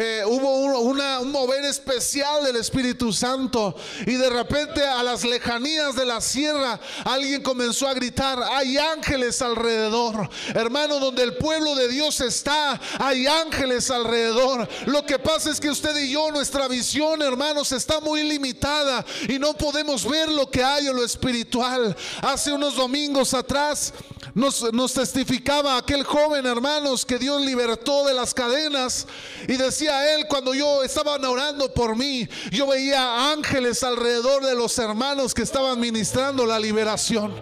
eh, 0.00 0.22
hubo 0.24 0.80
un 0.80 1.32
mover 1.32 1.64
especial 1.64 2.44
del 2.44 2.54
Espíritu 2.54 3.12
Santo 3.12 3.74
y 4.06 4.14
de 4.14 4.30
repente 4.30 4.86
a 4.86 5.02
las 5.02 5.24
lejanías 5.24 5.96
de 5.96 6.06
la 6.06 6.20
sierra 6.20 6.78
alguien 7.04 7.42
comenzó 7.42 7.88
a 7.88 7.94
gritar, 7.94 8.40
hay 8.52 8.78
ángeles 8.78 9.42
alrededor. 9.42 10.30
Hermano, 10.54 11.00
donde 11.00 11.24
el 11.24 11.36
pueblo 11.36 11.74
de 11.74 11.88
Dios 11.88 12.20
está, 12.20 12.80
hay 13.00 13.26
ángeles 13.26 13.90
alrededor. 13.90 14.68
Lo 14.86 15.04
que 15.04 15.18
pasa 15.18 15.50
es 15.50 15.58
que 15.58 15.68
usted 15.68 15.96
y 15.96 16.12
yo, 16.12 16.30
nuestra 16.30 16.68
visión, 16.68 17.20
hermanos, 17.20 17.72
está 17.72 17.98
muy 17.98 18.22
limitada 18.22 19.04
y 19.28 19.40
no 19.40 19.54
podemos 19.54 20.08
ver 20.08 20.28
lo 20.28 20.48
que 20.48 20.62
hay 20.62 20.86
en 20.86 20.94
lo 20.94 21.04
espiritual. 21.04 21.96
Hace 22.22 22.52
unos 22.52 22.76
domingos 22.76 23.34
atrás 23.34 23.92
nos, 24.38 24.92
testificaba 24.92 25.76
aquel 25.76 26.04
joven, 26.04 26.46
hermanos, 26.46 27.04
que 27.04 27.18
Dios 27.18 27.42
libertó 27.42 28.06
de 28.06 28.14
las 28.14 28.32
cadenas 28.32 29.06
y 29.48 29.56
decía, 29.56 30.14
él 30.14 30.26
cuando 30.28 30.54
yo 30.54 30.84
estaba 30.84 31.16
orando 31.28 31.74
por 31.74 31.96
mí, 31.96 32.28
yo 32.52 32.68
veía 32.68 33.32
ángeles 33.32 33.82
alrededor 33.82 34.44
de 34.44 34.54
los 34.54 34.78
hermanos 34.78 35.34
que 35.34 35.42
estaban 35.42 35.80
ministrando 35.80 36.46
la 36.46 36.60
liberación. 36.60 37.34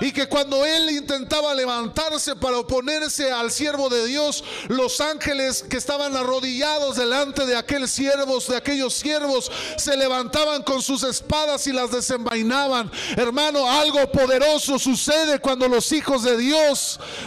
Y 0.00 0.12
que 0.12 0.28
cuando 0.28 0.64
él 0.64 0.90
intentaba 0.90 1.52
levantarse 1.54 2.36
para 2.36 2.58
oponerse 2.58 3.32
al 3.32 3.50
siervo 3.50 3.88
de 3.88 4.06
Dios, 4.06 4.44
los 4.68 5.00
ángeles 5.00 5.64
que 5.68 5.76
estaban 5.76 6.16
arrodillados 6.16 6.96
delante 6.96 7.46
de 7.46 7.56
aquel 7.56 7.88
siervo, 7.88 8.38
de 8.38 8.56
aquellos 8.56 8.94
siervos, 8.94 9.50
se 9.76 9.96
levantaban 9.96 10.62
con 10.62 10.80
sus 10.80 11.02
espadas 11.02 11.66
y 11.66 11.72
las 11.72 11.90
desenvainaban. 11.90 12.90
Hermano, 13.16 13.68
algo 13.68 14.10
poderoso 14.12 14.78
sucede 14.78 15.40
cuando 15.40 15.66
los 15.68 15.90
hijos 15.90 16.22
de 16.22 16.36
Dios 16.36 16.43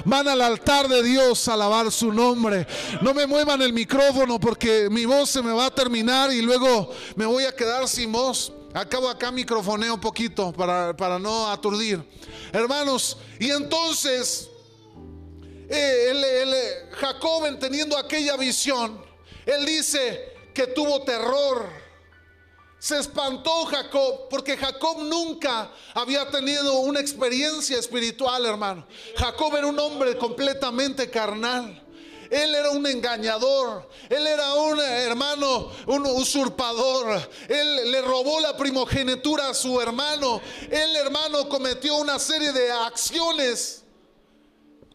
van 0.05 0.27
al 0.27 0.41
altar 0.41 0.87
de 0.87 1.03
Dios 1.03 1.47
a 1.47 1.53
alabar 1.53 1.91
su 1.91 2.11
nombre. 2.11 2.67
No 3.01 3.13
me 3.13 3.27
muevan 3.27 3.61
el 3.61 3.73
micrófono 3.73 4.39
porque 4.39 4.89
mi 4.89 5.05
voz 5.05 5.29
se 5.29 5.41
me 5.41 5.51
va 5.51 5.67
a 5.67 5.71
terminar 5.71 6.31
y 6.31 6.41
luego 6.41 6.91
me 7.15 7.25
voy 7.25 7.45
a 7.45 7.55
quedar 7.55 7.87
sin 7.87 8.11
voz. 8.11 8.51
Acabo 8.73 9.09
acá 9.09 9.31
microfoneo 9.31 9.95
un 9.95 10.01
poquito 10.01 10.51
para, 10.53 10.95
para 10.95 11.17
no 11.17 11.47
aturdir. 11.47 12.03
Hermanos, 12.51 13.17
y 13.39 13.49
entonces 13.49 14.49
eh, 15.69 16.11
el, 16.11 16.95
Jacob 16.95 17.59
teniendo 17.59 17.97
aquella 17.97 18.37
visión, 18.37 19.03
él 19.45 19.65
dice 19.65 20.33
que 20.53 20.67
tuvo 20.67 21.03
terror. 21.03 21.86
Se 22.87 22.97
espantó 22.97 23.65
Jacob 23.65 24.29
porque 24.29 24.55
Jacob 24.55 24.99
nunca 25.03 25.69
había 25.93 26.31
tenido 26.31 26.79
una 26.79 27.01
experiencia 27.01 27.77
espiritual, 27.77 28.45
hermano. 28.45 28.87
Jacob 29.17 29.53
era 29.57 29.67
un 29.67 29.77
hombre 29.77 30.17
completamente 30.17 31.09
carnal. 31.09 31.83
Él 32.31 32.55
era 32.55 32.69
un 32.69 32.87
engañador. 32.87 33.89
Él 34.07 34.25
era 34.25 34.53
un 34.53 34.79
hermano, 34.79 35.69
un 35.85 36.05
usurpador. 36.05 37.29
Él 37.49 37.91
le 37.91 38.01
robó 38.03 38.39
la 38.39 38.55
primogenitura 38.55 39.49
a 39.49 39.53
su 39.53 39.81
hermano. 39.81 40.39
El 40.71 40.95
hermano 40.95 41.49
cometió 41.49 41.97
una 41.97 42.17
serie 42.17 42.53
de 42.53 42.71
acciones 42.71 43.83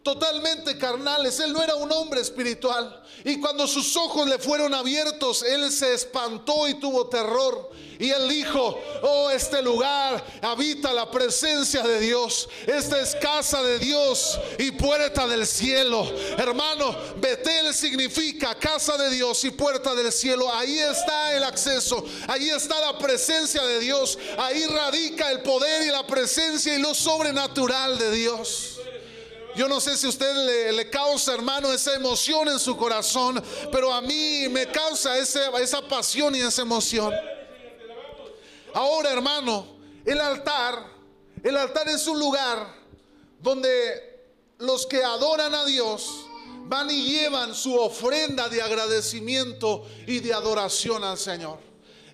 totalmente 0.03 0.77
carnales. 0.77 1.39
Él 1.39 1.53
no 1.53 1.63
era 1.63 1.75
un 1.75 1.91
hombre 1.91 2.21
espiritual. 2.21 3.01
Y 3.23 3.39
cuando 3.39 3.67
sus 3.67 3.95
ojos 3.95 4.27
le 4.27 4.37
fueron 4.37 4.73
abiertos, 4.73 5.43
él 5.43 5.71
se 5.71 5.93
espantó 5.93 6.67
y 6.67 6.73
tuvo 6.75 7.07
terror. 7.07 7.71
Y 7.99 8.09
él 8.09 8.27
dijo, 8.27 8.77
oh, 9.01 9.29
este 9.29 9.61
lugar 9.61 10.21
habita 10.41 10.91
la 10.91 11.09
presencia 11.09 11.83
de 11.83 12.01
Dios. 12.01 12.49
Esta 12.67 12.99
es 12.99 13.15
casa 13.15 13.63
de 13.63 13.79
Dios 13.79 14.37
y 14.57 14.71
puerta 14.71 15.25
del 15.25 15.47
cielo. 15.47 16.11
Hermano, 16.37 16.95
Betel 17.17 17.73
significa 17.73 18.55
casa 18.55 18.97
de 18.97 19.09
Dios 19.09 19.41
y 19.45 19.51
puerta 19.51 19.95
del 19.95 20.11
cielo. 20.11 20.53
Ahí 20.53 20.79
está 20.79 21.33
el 21.33 21.43
acceso. 21.43 22.03
Ahí 22.27 22.49
está 22.49 22.81
la 22.81 22.97
presencia 22.97 23.63
de 23.63 23.79
Dios. 23.79 24.17
Ahí 24.37 24.65
radica 24.65 25.31
el 25.31 25.41
poder 25.41 25.83
y 25.83 25.91
la 25.91 26.05
presencia 26.05 26.75
y 26.75 26.81
lo 26.81 26.93
sobrenatural 26.93 27.97
de 27.97 28.11
Dios. 28.11 28.72
Yo 29.55 29.67
no 29.67 29.79
sé 29.79 29.95
si 29.97 30.07
usted 30.07 30.71
le, 30.71 30.89
causa, 30.89 31.33
hermano, 31.33 31.71
esa 31.71 31.93
emoción 31.93 32.47
en 32.49 32.59
su 32.59 32.75
corazón, 32.75 33.43
pero 33.71 33.93
a 33.93 34.01
mí 34.01 34.47
me 34.49 34.67
causa 34.67 35.17
esa 35.17 35.81
pasión 35.87 36.35
y 36.35 36.41
esa 36.41 36.63
emoción. 36.63 37.13
Ahora, 38.73 39.11
hermano, 39.11 39.67
el 40.05 40.19
altar, 40.19 40.87
el 41.43 41.55
altar 41.55 41.87
es 41.89 42.07
un 42.07 42.19
lugar 42.19 42.67
donde 43.39 44.13
los 44.57 44.87
que 44.87 45.03
adoran 45.03 45.53
a 45.53 45.65
Dios 45.65 46.25
van 46.65 46.89
y 46.89 47.03
llevan 47.03 47.53
su 47.53 47.75
ofrenda 47.75 48.49
de 48.49 48.61
agradecimiento 48.61 49.85
y 50.07 50.19
de 50.19 50.33
adoración 50.33 51.03
al 51.03 51.17
Señor. 51.17 51.59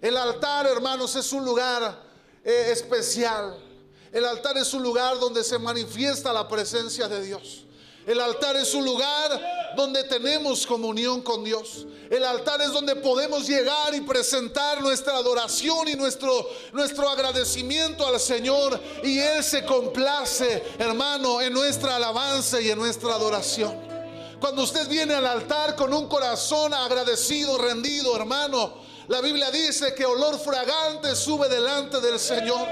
El 0.02 0.18
altar, 0.18 0.66
hermanos, 0.66 1.16
es 1.16 1.32
un 1.32 1.46
lugar 1.46 2.04
eh, 2.44 2.70
especial. 2.72 3.69
El 4.12 4.26
altar 4.26 4.58
es 4.58 4.74
un 4.74 4.84
lugar 4.84 5.20
donde 5.20 5.44
se 5.44 5.60
manifiesta 5.60 6.34
la 6.34 6.48
presencia 6.48 7.08
de 7.08 7.24
Dios. 7.24 7.66
El 8.06 8.20
altar 8.20 8.56
es 8.56 8.74
un 8.74 8.84
lugar 8.84 9.40
donde 9.76 10.04
tenemos 10.06 10.66
comunión 10.66 11.22
con 11.22 11.44
Dios. 11.44 11.86
El 12.10 12.24
altar 12.24 12.60
es 12.62 12.72
donde 12.72 12.96
podemos 12.96 13.48
llegar 13.48 13.94
y 13.94 14.02
presentar 14.02 14.82
nuestra 14.82 15.18
adoración 15.18 15.88
y 15.90 15.94
nuestro, 15.94 16.50
nuestro 16.74 17.08
agradecimiento 17.08 18.08
al 18.08 18.20
Señor. 18.20 18.82
Y 19.04 19.20
Él 19.20 19.44
se 19.44 19.64
complace, 19.64 20.64
hermano, 20.80 21.40
en 21.40 21.54
nuestra 21.54 21.98
alabanza 21.98 22.60
y 22.60 22.72
en 22.72 22.80
nuestra 22.80 23.14
adoración. 23.14 23.78
Cuando 24.40 24.64
usted 24.64 24.88
viene 24.88 25.14
al 25.14 25.28
altar 25.28 25.76
con 25.76 25.94
un 25.94 26.08
corazón 26.08 26.74
agradecido, 26.74 27.60
rendido, 27.60 28.16
hermano, 28.16 28.89
la 29.10 29.22
Biblia 29.22 29.50
dice 29.50 29.96
que 29.96 30.06
olor 30.06 30.40
fragante 30.40 31.16
sube 31.16 31.50
delante 31.50 32.00
del 32.00 32.20
Señor. 32.20 32.68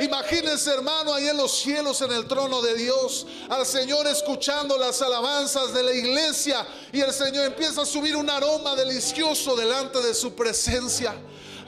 Imagínense, 0.00 0.72
hermano, 0.72 1.14
ahí 1.14 1.28
en 1.28 1.36
los 1.36 1.60
cielos, 1.60 2.02
en 2.02 2.10
el 2.10 2.26
trono 2.26 2.60
de 2.60 2.74
Dios, 2.74 3.24
al 3.48 3.64
Señor 3.64 4.04
escuchando 4.08 4.76
las 4.76 5.00
alabanzas 5.00 5.72
de 5.72 5.84
la 5.84 5.92
iglesia 5.92 6.66
y 6.92 7.00
el 7.00 7.12
Señor 7.12 7.46
empieza 7.46 7.82
a 7.82 7.86
subir 7.86 8.16
un 8.16 8.28
aroma 8.28 8.74
delicioso 8.74 9.54
delante 9.54 10.02
de 10.02 10.12
su 10.12 10.34
presencia. 10.34 11.14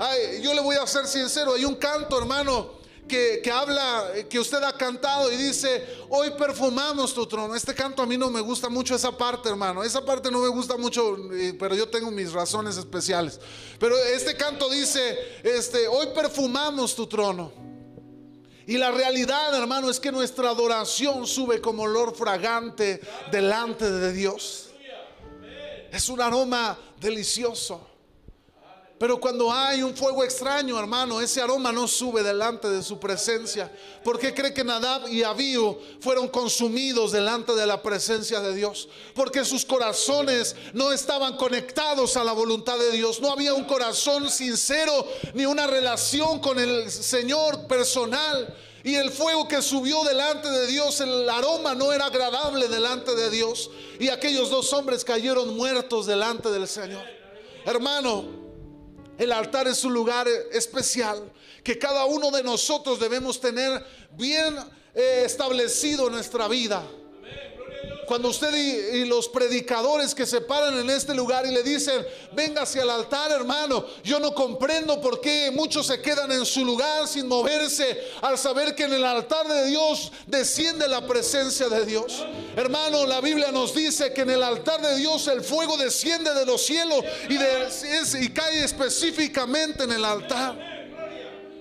Ay, 0.01 0.43
yo 0.43 0.53
le 0.53 0.63
voy 0.63 0.75
a 0.75 0.87
ser 0.89 1.07
sincero, 1.07 1.55
hay 1.55 1.65
un 1.65 1.77
canto, 1.77 2.19
hermano, 2.19 2.78
que, 3.09 3.51
habla, 3.51 4.13
que 4.29 4.39
usted 4.39 4.63
ha 4.63 4.73
cantado 4.73 5.33
y 5.33 5.37
dice, 5.37 5.85
hoy 6.09 6.31
perfumamos 6.39 7.15
tu 7.15 7.27
trono. 7.27 7.57
Este 7.57 7.75
canto 7.75 8.03
a 8.03 8.07
mí 8.07 8.17
no 8.17 8.31
me 8.31 8.41
gusta 8.41 8.69
mucho 8.69 8.95
esa 8.95 9.17
parte, 9.17 9.49
hermano. 9.49 9.83
Esa 9.83 10.05
parte 10.05 10.31
no 10.31 10.41
me 10.41 10.49
gusta 10.49 10.77
mucho, 10.77 11.17
pero 11.59 11.75
yo 11.75 11.89
tengo 11.89 12.11
mis 12.11 12.33
razones 12.33 12.77
especiales. 12.77 13.41
Pero 13.81 13.97
este 13.97 14.37
canto 14.37 14.69
dice, 14.69 15.19
este, 15.43 15.89
hoy 15.89 16.09
perfumamos 16.15 16.95
tu 16.95 17.07
trono. 17.07 17.51
Y 18.67 18.77
la 18.77 18.91
realidad, 18.91 19.55
hermano, 19.57 19.89
es 19.89 19.99
que 19.99 20.13
nuestra 20.13 20.51
adoración 20.51 21.27
sube 21.27 21.59
como 21.61 21.85
olor 21.85 22.15
fragante 22.15 23.01
delante 23.33 23.91
de 23.91 24.13
Dios. 24.13 24.69
Es 25.91 26.11
un 26.11 26.21
aroma 26.21 26.79
delicioso. 27.01 27.88
Pero 28.99 29.21
cuando 29.21 29.53
hay 29.53 29.83
un 29.83 29.97
fuego 29.97 30.25
extraño, 30.25 30.77
hermano, 30.77 31.21
ese 31.21 31.41
aroma 31.41 31.71
no 31.71 31.87
sube 31.87 32.25
delante 32.25 32.69
de 32.69 32.83
su 32.83 32.99
presencia. 32.99 33.71
¿Por 34.03 34.19
qué 34.19 34.35
cree 34.35 34.53
que 34.53 34.65
Nadab 34.65 35.07
y 35.09 35.23
Abiú 35.23 35.79
fueron 36.01 36.27
consumidos 36.27 37.13
delante 37.13 37.55
de 37.55 37.65
la 37.65 37.81
presencia 37.81 38.41
de 38.41 38.53
Dios? 38.55 38.89
Porque 39.15 39.45
sus 39.45 39.65
corazones 39.65 40.57
no 40.73 40.91
estaban 40.91 41.37
conectados 41.37 42.17
a 42.17 42.25
la 42.25 42.33
voluntad 42.33 42.77
de 42.77 42.91
Dios. 42.91 43.21
No 43.21 43.31
había 43.31 43.55
un 43.55 43.65
corazón 43.65 44.29
sincero 44.31 45.07
ni 45.33 45.47
una 45.47 45.69
relación 45.69 46.41
con 46.41 46.59
el 46.59 46.91
Señor 46.91 47.69
personal. 47.69 48.53
Y 48.83 48.97
el 48.97 49.11
fuego 49.11 49.47
que 49.47 49.63
subió 49.63 50.03
delante 50.03 50.51
de 50.51 50.67
Dios, 50.67 51.01
el 51.01 51.29
aroma 51.29 51.75
no 51.77 51.93
era 51.93 52.07
agradable 52.07 52.67
delante 52.67 53.15
de 53.15 53.31
Dios. 53.31 53.71
Y 54.01 54.09
aquellos 54.09 54.51
dos 54.51 54.73
hombres 54.73 55.05
cayeron 55.05 55.57
muertos 55.57 56.07
delante 56.07 56.51
del 56.51 56.67
Señor. 56.67 57.05
Hermano, 57.65 58.38
el 59.19 59.33
altar 59.33 59.67
es 59.67 59.85
un 59.85 59.93
lugar 59.93 60.29
especial 60.53 61.31
que 61.65 61.79
cada 61.79 62.05
uno 62.07 62.31
de 62.31 62.43
nosotros 62.43 63.01
debemos 63.01 63.41
tener 63.41 63.85
bien 64.13 64.57
eh, 64.95 65.23
establecido 65.27 66.07
en 66.07 66.15
nuestra 66.15 66.47
vida. 66.49 66.83
Cuando 68.09 68.31
usted 68.31 68.55
y, 68.55 69.05
los 69.05 69.29
predicadores 69.29 70.15
que 70.15 70.25
se 70.25 70.41
paran 70.41 70.79
en 70.79 70.89
este 70.89 71.13
lugar 71.13 71.45
y 71.45 71.51
le 71.51 71.63
dicen, 71.63 72.07
venga 72.33 72.63
hacia 72.63 72.83
el 72.83 72.89
altar, 72.89 73.31
hermano, 73.31 73.85
yo 74.03 74.19
no 74.19 74.35
comprendo 74.35 74.99
por 74.99 75.21
qué 75.21 75.51
muchos 75.51 75.87
se 75.87 76.01
quedan 76.01 76.33
en 76.33 76.47
su 76.47 76.65
lugar 76.65 77.07
sin 77.07 77.29
moverse 77.29 78.01
al 78.23 78.39
saber 78.39 78.75
que 78.75 78.85
en 78.85 78.95
el 78.95 79.05
altar 79.05 79.47
de 79.47 79.67
Dios 79.67 80.11
desciende 80.27 80.89
la 80.89 81.07
presencia 81.07 81.69
de 81.69 81.85
Dios. 81.85 82.25
Hermano, 82.57 83.05
la 83.05 83.21
Biblia 83.21 83.53
nos 83.53 83.75
dice 83.75 84.15
que 84.15 84.23
en 84.23 84.31
el 84.31 84.43
altar 84.43 84.81
de 84.81 84.97
Dios 84.97 85.29
el 85.29 85.43
fuego 85.43 85.77
desciende 85.77 86.33
de 86.33 86.47
los 86.47 86.65
cielos 86.65 87.05
y, 87.29 88.25
y 88.25 88.29
cae 88.31 88.65
específicamente 88.65 89.85
en 89.85 89.93
el 89.93 90.05
altar. 90.07 90.59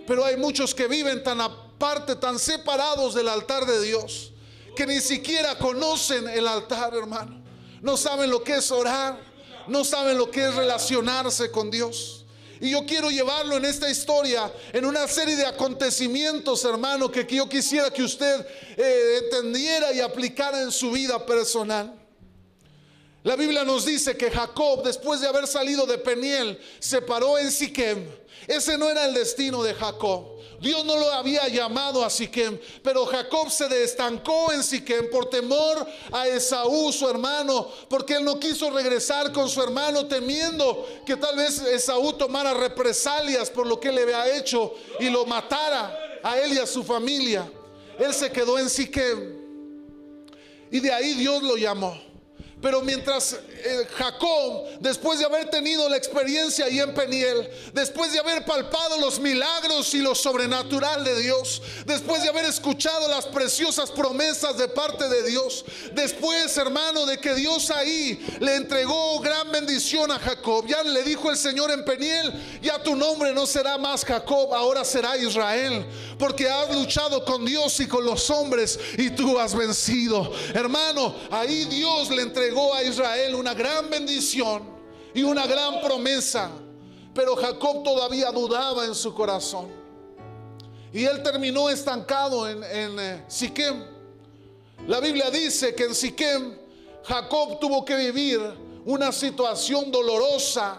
Pero 0.07 0.23
hay 0.23 0.37
muchos 0.37 0.73
que 0.73 0.87
viven 0.87 1.21
tan 1.21 1.41
aparte, 1.41 2.15
tan 2.15 2.39
separados 2.39 3.15
del 3.15 3.27
altar 3.27 3.65
de 3.65 3.81
Dios 3.81 4.31
que 4.77 4.85
ni 4.85 5.01
siquiera 5.01 5.57
conocen 5.57 6.29
el 6.29 6.47
altar, 6.47 6.93
hermano. 6.93 7.41
No 7.81 7.97
saben 7.97 8.29
lo 8.29 8.43
que 8.43 8.57
es 8.57 8.71
orar, 8.71 9.19
no 9.67 9.83
saben 9.83 10.15
lo 10.19 10.29
que 10.29 10.47
es 10.47 10.53
relacionarse 10.53 11.49
con 11.49 11.71
Dios. 11.71 12.25
Y 12.61 12.69
yo 12.69 12.85
quiero 12.85 13.09
llevarlo 13.09 13.57
en 13.57 13.65
esta 13.65 13.89
historia, 13.89 14.53
en 14.71 14.85
una 14.85 15.07
serie 15.07 15.35
de 15.35 15.47
acontecimientos, 15.47 16.63
hermano, 16.63 17.09
que 17.11 17.25
yo 17.25 17.49
quisiera 17.49 17.89
que 17.89 18.03
usted 18.03 18.45
eh, 18.77 19.21
entendiera 19.23 19.91
y 19.93 19.99
aplicara 19.99 20.61
en 20.61 20.71
su 20.71 20.91
vida 20.91 21.25
personal. 21.25 21.95
La 23.23 23.35
Biblia 23.35 23.63
nos 23.63 23.83
dice 23.83 24.15
que 24.15 24.29
Jacob, 24.29 24.83
después 24.83 25.21
de 25.21 25.27
haber 25.27 25.47
salido 25.47 25.87
de 25.87 25.97
Peniel, 25.97 26.59
se 26.77 27.01
paró 27.01 27.39
en 27.39 27.51
Siquem. 27.51 28.07
Ese 28.47 28.77
no 28.77 28.89
era 28.89 29.05
el 29.05 29.13
destino 29.13 29.61
de 29.61 29.73
Jacob. 29.73 30.37
Dios 30.59 30.83
no 30.85 30.95
lo 30.95 31.11
había 31.11 31.47
llamado 31.49 32.03
a 32.03 32.09
Siquem, 32.09 32.57
pero 32.81 33.05
Jacob 33.05 33.51
se 33.51 33.83
estancó 33.83 34.51
en 34.51 34.63
Siquem 34.63 35.09
por 35.11 35.29
temor 35.29 35.85
a 36.11 36.27
Esaú, 36.27 36.91
su 36.91 37.07
hermano, 37.07 37.67
porque 37.89 38.15
él 38.15 38.25
no 38.25 38.39
quiso 38.39 38.71
regresar 38.71 39.31
con 39.31 39.49
su 39.49 39.61
hermano 39.61 40.07
temiendo 40.07 40.87
que 41.05 41.15
tal 41.15 41.35
vez 41.35 41.59
Esaú 41.59 42.13
tomara 42.13 42.53
represalias 42.53 43.51
por 43.51 43.67
lo 43.67 43.79
que 43.79 43.91
le 43.91 44.01
había 44.01 44.35
hecho 44.35 44.73
y 44.99 45.09
lo 45.09 45.25
matara 45.25 45.95
a 46.23 46.39
él 46.39 46.53
y 46.53 46.57
a 46.57 46.65
su 46.65 46.83
familia. 46.83 47.51
Él 47.99 48.13
se 48.13 48.31
quedó 48.31 48.57
en 48.57 48.69
Siquem 48.69 49.37
y 50.71 50.79
de 50.79 50.91
ahí 50.91 51.13
Dios 51.13 51.43
lo 51.43 51.55
llamó. 51.55 52.06
Pero 52.59 52.81
mientras 52.81 53.33
eh, 53.33 53.87
Jacob, 53.95 54.63
después 54.79 55.19
de 55.19 55.25
haber 55.25 55.47
tenido 55.51 55.87
la 55.87 55.95
experiencia 55.95 56.65
ahí 56.65 56.79
en 56.79 56.91
Peniel, 56.91 57.47
después 57.71 58.11
de 58.11 58.19
haber 58.19 58.45
palpado 58.45 58.99
los 58.99 59.19
milagros 59.19 59.93
y 59.93 59.99
lo 59.99 60.15
sobrenatural 60.15 61.03
de 61.03 61.21
Dios, 61.21 61.61
después 61.85 62.23
de 62.23 62.29
haber 62.29 62.45
escuchado 62.45 63.07
las 63.09 63.27
preciosas 63.27 63.91
promesas 63.91 64.57
de 64.57 64.67
parte 64.69 65.07
de 65.07 65.29
Dios, 65.29 65.65
después, 65.93 66.57
hermano, 66.57 67.05
de 67.05 67.19
que 67.19 67.35
Dios 67.35 67.69
ahí 67.69 68.25
le 68.39 68.55
entregó 68.55 69.19
gran 69.19 69.51
bendición 69.51 70.11
a 70.11 70.17
Jacob, 70.17 70.65
ya 70.65 70.81
le 70.81 71.03
dijo 71.03 71.29
el 71.29 71.37
Señor 71.37 71.69
en 71.69 71.85
Peniel, 71.85 72.33
ya 72.63 72.81
tu 72.81 72.95
nombre 72.95 73.33
no 73.33 73.45
será 73.45 73.77
más 73.77 74.03
Jacob, 74.03 74.51
ahora 74.55 74.83
será 74.83 75.15
Israel, 75.15 75.85
porque 76.17 76.49
has 76.49 76.73
luchado 76.73 77.23
con 77.23 77.45
Dios 77.45 77.79
y 77.81 77.87
con 77.87 78.03
los 78.03 78.31
hombres 78.31 78.79
y 78.97 79.11
tú 79.11 79.37
has 79.37 79.53
vencido. 79.55 80.33
Hermano, 80.55 81.15
ahí 81.29 81.65
Dios 81.65 82.09
le 82.09 82.23
entregó 82.23 82.46
llegó 82.47 82.73
a 82.73 82.83
Israel 82.83 83.35
una 83.35 83.53
gran 83.53 83.89
bendición 83.89 84.63
y 85.13 85.23
una 85.23 85.45
gran 85.45 85.81
promesa. 85.81 86.49
Pero 87.13 87.35
Jacob 87.35 87.83
todavía 87.83 88.31
dudaba 88.31 88.85
en 88.85 88.95
su 88.95 89.13
corazón. 89.13 89.67
Y 90.93 91.03
él 91.03 91.21
terminó 91.23 91.69
estancado 91.69 92.47
en, 92.47 92.63
en 92.63 92.99
eh, 92.99 93.25
Siquem. 93.27 93.83
La 94.87 94.99
Biblia 94.99 95.29
dice 95.29 95.75
que 95.75 95.85
en 95.85 95.95
Siquem 95.95 96.57
Jacob 97.03 97.59
tuvo 97.59 97.83
que 97.83 97.95
vivir 97.95 98.39
una 98.85 99.11
situación 99.11 99.91
dolorosa, 99.91 100.77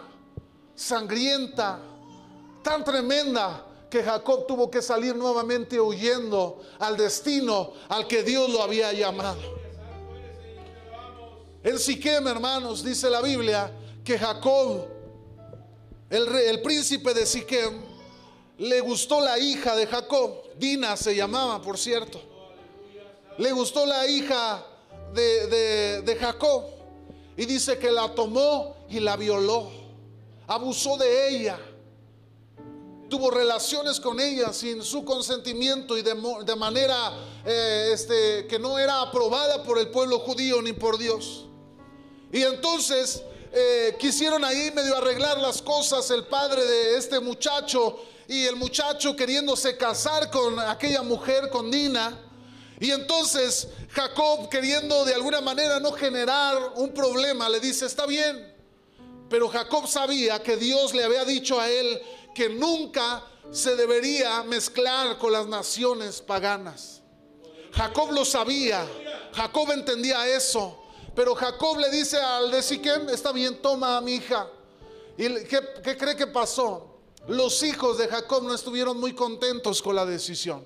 sangrienta, 0.74 1.80
tan 2.62 2.84
tremenda 2.84 3.66
que 3.90 4.02
Jacob 4.02 4.46
tuvo 4.46 4.70
que 4.70 4.80
salir 4.80 5.16
nuevamente 5.16 5.80
huyendo 5.80 6.62
al 6.78 6.96
destino 6.96 7.72
al 7.88 8.06
que 8.06 8.22
Dios 8.22 8.48
lo 8.50 8.62
había 8.62 8.92
llamado. 8.92 9.67
En 11.68 11.78
Siquem, 11.78 12.26
hermanos, 12.26 12.82
dice 12.82 13.10
la 13.10 13.20
Biblia 13.20 13.70
que 14.02 14.18
Jacob, 14.18 14.86
el, 16.08 16.26
el 16.26 16.62
príncipe 16.62 17.12
de 17.12 17.26
Siquem, 17.26 17.82
le 18.56 18.80
gustó 18.80 19.20
la 19.20 19.38
hija 19.38 19.76
de 19.76 19.86
Jacob. 19.86 20.44
Dina 20.56 20.96
se 20.96 21.14
llamaba, 21.14 21.60
por 21.60 21.76
cierto. 21.76 22.22
Le 23.36 23.52
gustó 23.52 23.84
la 23.84 24.06
hija 24.06 24.64
de, 25.12 26.16
Jacob. 26.18 26.64
Y 27.36 27.44
dice 27.44 27.78
que 27.78 27.90
la 27.90 28.14
tomó 28.14 28.74
y 28.88 29.00
la 29.00 29.18
violó. 29.18 29.70
Abusó 30.46 30.96
de 30.96 31.28
ella 31.28 31.58
tuvo 33.10 33.30
relaciones 33.30 34.00
con 34.00 34.20
ella 34.20 34.52
sin 34.52 34.82
su 34.82 35.02
consentimiento 35.02 35.96
y 35.96 36.02
de, 36.02 36.14
manera 36.56 37.12
eh, 37.44 37.90
este, 37.92 38.46
que 38.46 38.58
no 38.58 38.78
era 38.78 39.00
aprobada 39.00 39.62
por 39.62 39.78
el 39.78 39.88
pueblo 39.88 40.18
judío 40.18 40.60
ni 40.60 40.74
por 40.74 40.98
Dios. 40.98 41.47
Y 42.32 42.42
entonces 42.42 43.22
eh, 43.52 43.96
quisieron 43.98 44.44
ahí 44.44 44.70
medio 44.74 44.96
arreglar 44.96 45.38
las 45.38 45.62
cosas 45.62 46.10
el 46.10 46.26
padre 46.26 46.64
de 46.64 46.96
este 46.96 47.20
muchacho 47.20 48.00
y 48.26 48.44
el 48.44 48.56
muchacho 48.56 49.16
queriéndose 49.16 49.76
casar 49.76 50.30
con 50.30 50.58
aquella 50.58 51.02
mujer, 51.02 51.48
con 51.48 51.70
Dina. 51.70 52.24
Y 52.78 52.90
entonces 52.90 53.68
Jacob 53.90 54.48
queriendo 54.50 55.04
de 55.04 55.14
alguna 55.14 55.40
manera 55.40 55.80
no 55.80 55.92
generar 55.92 56.72
un 56.76 56.92
problema, 56.92 57.48
le 57.48 57.58
dice, 57.58 57.86
está 57.86 58.06
bien. 58.06 58.54
Pero 59.30 59.48
Jacob 59.48 59.86
sabía 59.88 60.42
que 60.42 60.56
Dios 60.56 60.94
le 60.94 61.04
había 61.04 61.24
dicho 61.24 61.58
a 61.60 61.68
él 61.68 62.00
que 62.34 62.48
nunca 62.48 63.24
se 63.50 63.76
debería 63.76 64.42
mezclar 64.42 65.18
con 65.18 65.32
las 65.32 65.46
naciones 65.46 66.20
paganas. 66.20 67.00
Jacob 67.72 68.12
lo 68.12 68.24
sabía, 68.24 68.86
Jacob 69.32 69.70
entendía 69.72 70.26
eso. 70.28 70.77
Pero 71.18 71.34
Jacob 71.34 71.76
le 71.78 71.90
dice 71.90 72.16
al 72.16 72.48
de 72.48 72.62
Siquem, 72.62 73.08
está 73.08 73.32
bien, 73.32 73.60
toma 73.60 73.96
a 73.96 74.00
mi 74.00 74.14
hija. 74.14 74.46
¿Y 75.16 75.28
qué, 75.46 75.96
cree 75.98 76.14
que 76.14 76.28
pasó? 76.28 76.94
Los 77.26 77.60
hijos 77.64 77.98
de 77.98 78.06
Jacob 78.06 78.44
no 78.44 78.54
estuvieron 78.54 79.00
muy 79.00 79.12
contentos 79.14 79.82
con 79.82 79.96
la 79.96 80.06
decisión. 80.06 80.64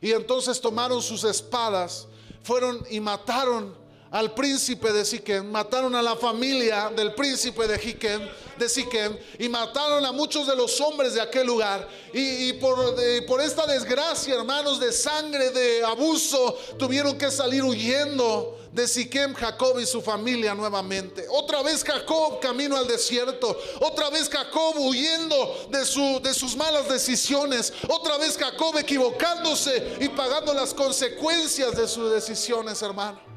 Y 0.00 0.12
entonces 0.12 0.58
tomaron 0.58 1.02
sus 1.02 1.24
espadas, 1.24 2.06
fueron 2.42 2.82
y 2.88 2.98
mataron 2.98 3.76
al 4.10 4.34
príncipe 4.34 4.92
de 4.92 5.04
Siquem, 5.04 5.48
mataron 5.50 5.94
a 5.94 6.02
la 6.02 6.16
familia 6.16 6.90
del 6.90 7.14
príncipe 7.14 7.68
de 7.68 7.78
Siquem, 7.78 8.28
de 8.58 9.16
y 9.38 9.48
mataron 9.48 10.04
a 10.04 10.12
muchos 10.12 10.46
de 10.46 10.56
los 10.56 10.80
hombres 10.80 11.14
de 11.14 11.20
aquel 11.20 11.46
lugar. 11.46 11.88
Y, 12.12 12.52
por, 12.54 13.40
esta 13.40 13.66
desgracia, 13.66 14.34
hermanos, 14.34 14.80
de 14.80 14.92
sangre, 14.92 15.50
de 15.50 15.84
abuso, 15.84 16.58
tuvieron 16.78 17.16
que 17.16 17.30
salir 17.30 17.62
huyendo 17.62 18.58
de 18.72 18.86
Siquem, 18.86 19.32
Jacob 19.34 19.78
y 19.78 19.86
su 19.86 20.02
familia 20.02 20.54
nuevamente. 20.54 21.26
Otra 21.30 21.62
vez 21.62 21.84
Jacob 21.84 22.40
camino 22.40 22.76
al 22.76 22.86
desierto. 22.86 23.56
Otra 23.80 24.10
vez 24.10 24.28
Jacob 24.28 24.74
huyendo 24.78 25.68
de, 25.70 25.78
de 25.78 26.34
sus 26.34 26.56
malas 26.56 26.88
decisiones. 26.88 27.72
Otra 27.88 28.18
vez 28.18 28.36
Jacob 28.36 28.76
equivocándose 28.76 29.96
y 30.00 30.08
pagando 30.08 30.52
las 30.52 30.74
consecuencias 30.74 31.76
de 31.76 31.88
sus 31.88 32.12
decisiones, 32.12 32.82
hermano. 32.82 33.29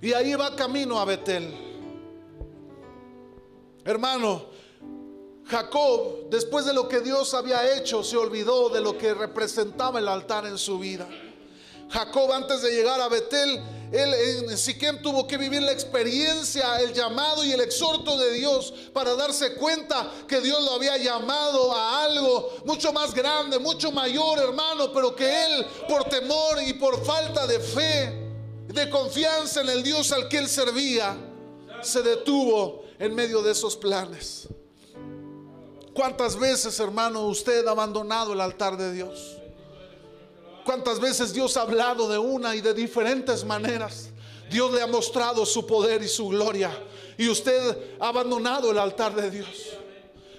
Y 0.00 0.12
ahí 0.12 0.34
va 0.34 0.54
camino 0.54 1.00
a 1.00 1.04
Betel. 1.04 1.54
Hermano, 3.84 4.46
Jacob, 5.44 6.28
después 6.28 6.64
de 6.64 6.74
lo 6.74 6.88
que 6.88 7.00
Dios 7.00 7.34
había 7.34 7.76
hecho, 7.76 8.02
se 8.02 8.16
olvidó 8.16 8.68
de 8.68 8.80
lo 8.80 8.98
que 8.98 9.14
representaba 9.14 9.98
el 9.98 10.08
altar 10.08 10.46
en 10.46 10.58
su 10.58 10.78
vida. 10.78 11.08
Jacob 11.88 12.32
antes 12.32 12.62
de 12.62 12.72
llegar 12.72 13.00
a 13.00 13.08
Betel 13.08 13.62
él 13.92 14.14
en 14.14 14.58
Siquem 14.58 15.00
tuvo 15.00 15.26
que 15.26 15.36
vivir 15.36 15.62
la 15.62 15.70
experiencia, 15.70 16.80
el 16.80 16.92
llamado 16.92 17.44
y 17.44 17.52
el 17.52 17.60
exhorto 17.60 18.16
de 18.18 18.32
Dios 18.32 18.74
para 18.92 19.14
darse 19.14 19.54
cuenta 19.54 20.10
que 20.26 20.40
Dios 20.40 20.62
lo 20.64 20.72
había 20.72 20.96
llamado 20.96 21.72
a 21.72 22.04
algo 22.04 22.50
mucho 22.64 22.92
más 22.92 23.14
grande, 23.14 23.58
mucho 23.58 23.92
mayor, 23.92 24.40
hermano, 24.40 24.92
pero 24.92 25.14
que 25.14 25.44
él 25.44 25.66
por 25.88 26.04
temor 26.04 26.60
y 26.66 26.72
por 26.72 27.04
falta 27.04 27.46
de 27.46 27.60
fe, 27.60 28.25
de 28.76 28.88
confianza 28.90 29.62
en 29.62 29.70
el 29.70 29.82
Dios 29.82 30.12
al 30.12 30.28
que 30.28 30.38
él 30.38 30.48
servía, 30.48 31.16
se 31.82 32.02
detuvo 32.02 32.84
en 32.98 33.14
medio 33.14 33.42
de 33.42 33.52
esos 33.52 33.76
planes. 33.76 34.48
¿Cuántas 35.92 36.38
veces, 36.38 36.78
hermano, 36.78 37.26
usted 37.26 37.66
ha 37.66 37.70
abandonado 37.70 38.34
el 38.34 38.40
altar 38.40 38.76
de 38.76 38.92
Dios? 38.92 39.38
¿Cuántas 40.64 41.00
veces 41.00 41.32
Dios 41.32 41.56
ha 41.56 41.62
hablado 41.62 42.08
de 42.08 42.18
una 42.18 42.54
y 42.54 42.60
de 42.60 42.74
diferentes 42.74 43.44
maneras? 43.44 44.10
Dios 44.50 44.72
le 44.72 44.82
ha 44.82 44.86
mostrado 44.86 45.46
su 45.46 45.66
poder 45.66 46.02
y 46.02 46.08
su 46.08 46.28
gloria. 46.28 46.70
Y 47.16 47.28
usted 47.28 47.96
ha 47.98 48.08
abandonado 48.08 48.70
el 48.70 48.78
altar 48.78 49.14
de 49.14 49.30
Dios. 49.30 49.48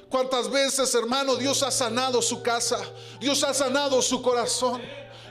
¿Cuántas 0.10 0.50
veces, 0.50 0.94
hermano, 0.96 1.36
Dios 1.36 1.64
ha 1.64 1.72
sanado 1.72 2.22
su 2.22 2.42
casa? 2.42 2.80
Dios 3.20 3.44
ha 3.44 3.54
sanado 3.54 4.02
su 4.02 4.22
corazón. 4.22 4.82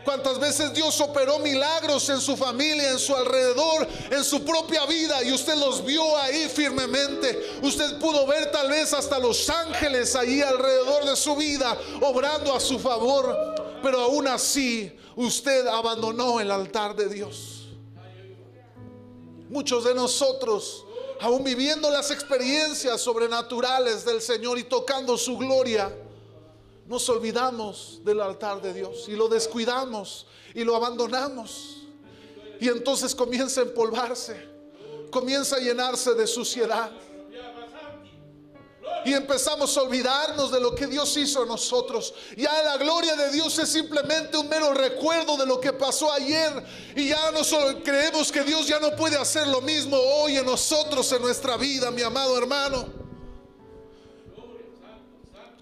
Cuántas 0.07 0.39
veces 0.39 0.73
Dios 0.73 1.01
operó 1.01 1.41
milagros 1.41 2.09
en 2.11 2.21
su 2.21 2.37
familia, 2.37 2.93
en 2.93 2.99
su 3.01 3.13
alrededor, 3.17 3.89
en 4.09 4.23
su 4.23 4.45
propia 4.45 4.87
vida 4.87 5.21
y 5.25 5.33
usted 5.33 5.57
los 5.57 5.85
vio 5.85 6.17
ahí 6.19 6.49
firmemente. 6.49 7.59
Usted 7.61 7.99
pudo 7.99 8.25
ver 8.25 8.53
tal 8.53 8.71
vez 8.71 8.93
hasta 8.93 9.19
los 9.19 9.51
ángeles 9.51 10.15
ahí 10.15 10.41
alrededor 10.43 11.07
de 11.07 11.17
su 11.17 11.35
vida, 11.35 11.77
obrando 12.01 12.55
a 12.55 12.61
su 12.61 12.79
favor. 12.79 13.37
Pero 13.83 14.01
aún 14.01 14.29
así 14.29 14.97
usted 15.17 15.67
abandonó 15.67 16.39
el 16.39 16.53
altar 16.53 16.95
de 16.95 17.09
Dios. 17.09 17.67
Muchos 19.49 19.83
de 19.83 19.93
nosotros, 19.93 20.85
aún 21.21 21.43
viviendo 21.43 21.91
las 21.91 22.13
experiencias 22.13 23.01
sobrenaturales 23.01 24.05
del 24.05 24.23
Señor 24.23 24.57
y 24.57 24.63
tocando 24.63 25.19
su 25.19 25.37
gloria, 25.37 25.93
nos 26.87 27.09
olvidamos 27.09 28.01
del 28.05 28.21
altar 28.21 28.63
de 28.63 28.73
Dios 28.73 29.09
y 29.09 29.13
lo 29.13 29.29
descuidamos 29.29 30.27
y 30.55 30.65
lo 30.65 30.77
abandonamos. 30.77 31.83
Y 32.61 32.69
entonces 32.69 33.15
comienza 33.15 33.61
a 33.61 33.65
empolvarse, 33.65 34.41
comienza 35.11 35.57
a 35.57 35.59
llenarse 35.59 36.15
de 36.15 36.27
suciedad. 36.27 36.91
Y 39.05 39.15
empezamos 39.15 39.77
a 39.77 39.83
olvidarnos 39.83 40.51
de 40.51 40.59
lo 40.59 40.75
que 40.75 40.87
Dios 40.87 41.17
hizo 41.17 41.43
a 41.43 41.47
nosotros. 41.47 42.13
Ya 42.37 42.63
la 42.65 42.77
gloria 42.77 43.15
de 43.15 43.31
Dios 43.31 43.57
es 43.59 43.69
simplemente 43.69 44.37
un 44.37 44.49
mero 44.49 44.75
recuerdo 44.75 45.37
de 45.37 45.47
lo 45.47 45.61
que 45.61 45.73
pasó 45.73 46.13
ayer. 46.13 46.65
Y 46.97 47.11
ya 47.11 47.31
no 47.31 47.45
solo 47.45 47.83
creemos 47.85 48.33
que 48.33 48.43
Dios 48.43 48.67
ya 48.67 48.81
no 48.81 48.97
puede 48.97 49.17
hacer 49.17 49.47
lo 49.47 49.61
mismo 49.61 49.97
hoy 49.97 50.39
en 50.39 50.47
nosotros, 50.47 51.13
en 51.13 51.23
nuestra 51.23 51.57
vida, 51.57 51.91
mi 51.93 52.03
amado 52.03 52.37
hermano. 52.37 53.06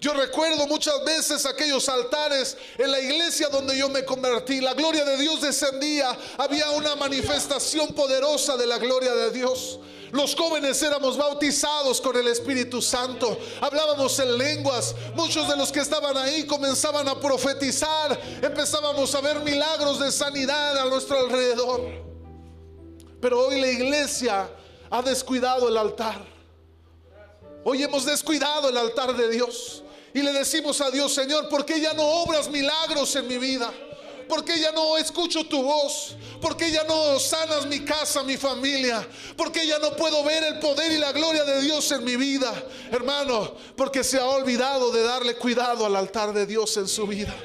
Yo 0.05 0.13
recuerdo 0.13 0.67
muchas 0.67 1.03
veces 1.03 1.47
aquellos 1.47 1.89
altares 1.89 2.55
en 2.77 2.91
la 2.91 2.99
iglesia 2.99 3.49
donde 3.49 3.75
yo 3.75 3.89
me 3.89 4.05
convertí. 4.05 4.61
La 4.61 4.75
gloria 4.75 5.03
de 5.03 5.17
Dios 5.17 5.41
descendía. 5.41 6.15
Había 6.37 6.69
una 6.69 6.95
manifestación 6.95 7.87
poderosa 7.87 8.55
de 8.55 8.67
la 8.67 8.77
gloria 8.77 9.15
de 9.15 9.31
Dios. 9.31 9.79
Los 10.11 10.35
jóvenes 10.35 10.79
éramos 10.83 11.17
bautizados 11.17 11.99
con 12.01 12.15
el 12.15 12.27
Espíritu 12.27 12.83
Santo. 12.83 13.35
Hablábamos 13.59 14.19
en 14.19 14.37
lenguas. 14.37 14.93
Muchos 15.15 15.49
de 15.49 15.57
los 15.57 15.71
que 15.71 15.79
estaban 15.79 16.15
ahí 16.17 16.45
comenzaban 16.45 17.07
a 17.07 17.19
profetizar. 17.19 18.21
Empezábamos 18.43 19.15
a 19.15 19.21
ver 19.21 19.39
milagros 19.39 19.99
de 19.99 20.11
sanidad 20.11 20.77
a 20.77 20.85
nuestro 20.85 21.17
alrededor. 21.17 21.81
Pero 23.19 23.47
hoy 23.47 23.59
la 23.59 23.71
iglesia 23.71 24.51
ha 24.91 25.01
descuidado 25.01 25.67
el 25.67 25.77
altar. 25.77 26.23
Hoy 27.63 27.81
hemos 27.81 28.05
descuidado 28.05 28.69
el 28.69 28.77
altar 28.77 29.17
de 29.17 29.29
Dios 29.29 29.81
y 30.15 30.21
le 30.21 30.31
decimos 30.31 30.79
a 30.79 30.89
Dios, 30.89 31.13
Señor, 31.13 31.49
¿por 31.49 31.65
qué 31.65 31.81
ya 31.81 31.93
no 31.93 32.01
obras 32.01 32.49
milagros 32.49 33.13
en 33.17 33.27
mi 33.27 33.37
vida? 33.37 33.69
¿Por 34.29 34.45
qué 34.45 34.57
ya 34.57 34.71
no 34.71 34.97
escucho 34.97 35.45
tu 35.45 35.61
voz? 35.61 36.15
¿Por 36.41 36.55
qué 36.55 36.71
ya 36.71 36.85
no 36.85 37.19
sanas 37.19 37.65
mi 37.65 37.81
casa, 37.81 38.23
mi 38.23 38.37
familia? 38.37 39.05
¿Por 39.35 39.51
qué 39.51 39.67
ya 39.67 39.77
no 39.77 39.93
puedo 39.97 40.23
ver 40.23 40.41
el 40.45 40.59
poder 40.59 40.93
y 40.93 40.99
la 40.99 41.11
gloria 41.11 41.43
de 41.43 41.61
Dios 41.61 41.91
en 41.91 42.05
mi 42.05 42.15
vida? 42.15 42.53
Hermano, 42.93 43.55
porque 43.75 44.05
se 44.05 44.17
ha 44.17 44.25
olvidado 44.25 44.89
de 44.93 45.03
darle 45.03 45.35
cuidado 45.35 45.85
al 45.85 45.97
altar 45.97 46.31
de 46.31 46.45
Dios 46.45 46.77
en 46.77 46.87
su 46.87 47.05
vida. 47.05 47.35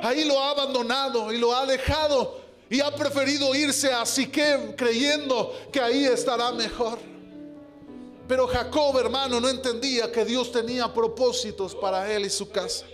Ahí 0.00 0.24
lo 0.24 0.40
ha 0.40 0.50
abandonado 0.50 1.32
y 1.32 1.38
lo 1.38 1.52
ha 1.52 1.66
dejado 1.66 2.40
y 2.70 2.78
ha 2.80 2.94
preferido 2.94 3.56
irse 3.56 3.92
a 3.92 4.06
Siquem 4.06 4.76
creyendo 4.76 5.52
que 5.72 5.80
ahí 5.80 6.04
estará 6.04 6.52
mejor. 6.52 7.17
Pero 8.28 8.46
Jacob, 8.46 8.98
hermano, 8.98 9.40
no 9.40 9.48
entendía 9.48 10.12
que 10.12 10.24
Dios 10.24 10.52
tenía 10.52 10.92
propósitos 10.92 11.74
para 11.74 12.12
él 12.12 12.26
y 12.26 12.30
su 12.30 12.50
casa. 12.50 12.84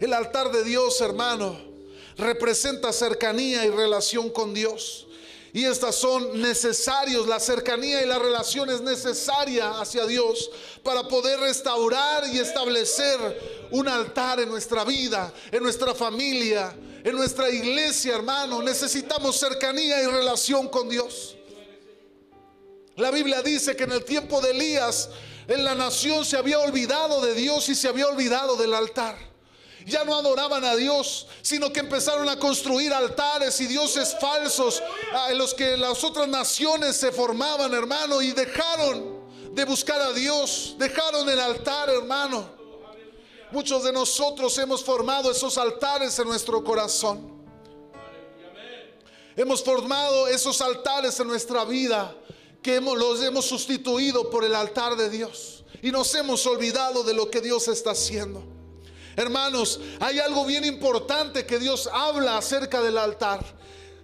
El 0.00 0.14
altar 0.14 0.50
de 0.50 0.64
Dios, 0.64 1.00
hermano, 1.02 1.60
representa 2.16 2.92
cercanía 2.92 3.64
y 3.66 3.70
relación 3.70 4.30
con 4.30 4.54
Dios. 4.54 5.06
Y 5.52 5.66
estas 5.66 5.96
son 5.96 6.40
necesarios, 6.40 7.26
la 7.26 7.38
cercanía 7.38 8.02
y 8.02 8.06
la 8.06 8.18
relación 8.18 8.70
es 8.70 8.80
necesaria 8.80 9.78
hacia 9.78 10.06
Dios 10.06 10.50
para 10.82 11.06
poder 11.06 11.38
restaurar 11.40 12.26
y 12.26 12.38
establecer 12.38 13.68
un 13.70 13.86
altar 13.86 14.40
en 14.40 14.48
nuestra 14.48 14.82
vida, 14.82 15.30
en 15.50 15.62
nuestra 15.62 15.94
familia, 15.94 16.74
en 17.04 17.14
nuestra 17.14 17.50
iglesia, 17.50 18.14
hermano. 18.14 18.62
Necesitamos 18.62 19.38
cercanía 19.38 20.02
y 20.02 20.06
relación 20.06 20.68
con 20.68 20.88
Dios. 20.88 21.36
La 22.96 23.10
Biblia 23.10 23.42
dice 23.42 23.74
que 23.74 23.84
en 23.84 23.92
el 23.92 24.04
tiempo 24.04 24.40
de 24.40 24.50
Elías, 24.50 25.08
en 25.48 25.64
la 25.64 25.74
nación 25.74 26.24
se 26.24 26.36
había 26.36 26.58
olvidado 26.58 27.20
de 27.20 27.34
Dios 27.34 27.68
y 27.68 27.74
se 27.74 27.88
había 27.88 28.06
olvidado 28.06 28.56
del 28.56 28.74
altar. 28.74 29.16
Ya 29.86 30.04
no 30.04 30.14
adoraban 30.14 30.64
a 30.64 30.76
Dios, 30.76 31.26
sino 31.40 31.72
que 31.72 31.80
empezaron 31.80 32.28
a 32.28 32.38
construir 32.38 32.92
altares 32.92 33.60
y 33.60 33.66
dioses 33.66 34.16
falsos 34.20 34.82
en 35.30 35.38
los 35.38 35.54
que 35.54 35.76
las 35.76 36.04
otras 36.04 36.28
naciones 36.28 36.96
se 36.96 37.10
formaban, 37.10 37.72
hermano, 37.74 38.22
y 38.22 38.32
dejaron 38.32 39.22
de 39.52 39.64
buscar 39.64 40.00
a 40.00 40.12
Dios, 40.12 40.76
dejaron 40.78 41.28
el 41.28 41.40
altar, 41.40 41.90
hermano. 41.90 42.48
Muchos 43.50 43.82
de 43.84 43.92
nosotros 43.92 44.56
hemos 44.58 44.84
formado 44.84 45.30
esos 45.30 45.58
altares 45.58 46.18
en 46.18 46.28
nuestro 46.28 46.62
corazón. 46.62 47.32
Hemos 49.34 49.64
formado 49.64 50.28
esos 50.28 50.60
altares 50.60 51.18
en 51.18 51.26
nuestra 51.26 51.64
vida 51.64 52.14
que 52.62 52.76
hemos, 52.76 52.96
los 52.96 53.22
hemos 53.22 53.44
sustituido 53.44 54.30
por 54.30 54.44
el 54.44 54.54
altar 54.54 54.96
de 54.96 55.10
Dios 55.10 55.64
y 55.82 55.90
nos 55.90 56.14
hemos 56.14 56.46
olvidado 56.46 57.02
de 57.02 57.12
lo 57.12 57.30
que 57.30 57.40
Dios 57.40 57.66
está 57.68 57.90
haciendo. 57.90 58.44
Hermanos, 59.16 59.80
hay 60.00 60.20
algo 60.20 60.46
bien 60.46 60.64
importante 60.64 61.44
que 61.44 61.58
Dios 61.58 61.88
habla 61.92 62.38
acerca 62.38 62.80
del 62.80 62.96
altar. 62.96 63.44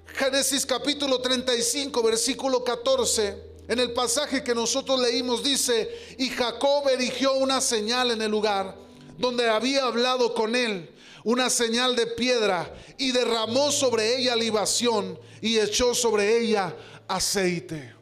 Génesis 0.06 0.66
capítulo 0.66 1.20
35, 1.20 2.02
versículo 2.02 2.64
14. 2.64 3.48
En 3.68 3.78
el 3.78 3.92
pasaje 3.92 4.42
que 4.42 4.54
nosotros 4.54 4.98
leímos 5.00 5.42
dice, 5.42 6.16
y 6.18 6.28
Jacob 6.30 6.88
erigió 6.88 7.34
una 7.34 7.60
señal 7.60 8.10
en 8.10 8.22
el 8.22 8.30
lugar 8.30 8.76
donde 9.18 9.48
había 9.48 9.84
hablado 9.84 10.34
con 10.34 10.56
él, 10.56 10.90
una 11.24 11.50
señal 11.50 11.94
de 11.94 12.06
piedra, 12.06 12.74
y 12.96 13.12
derramó 13.12 13.70
sobre 13.70 14.16
ella 14.16 14.34
libación 14.36 15.18
y 15.40 15.58
echó 15.58 15.94
sobre 15.94 16.38
ella 16.38 16.74
aceite. 17.06 17.97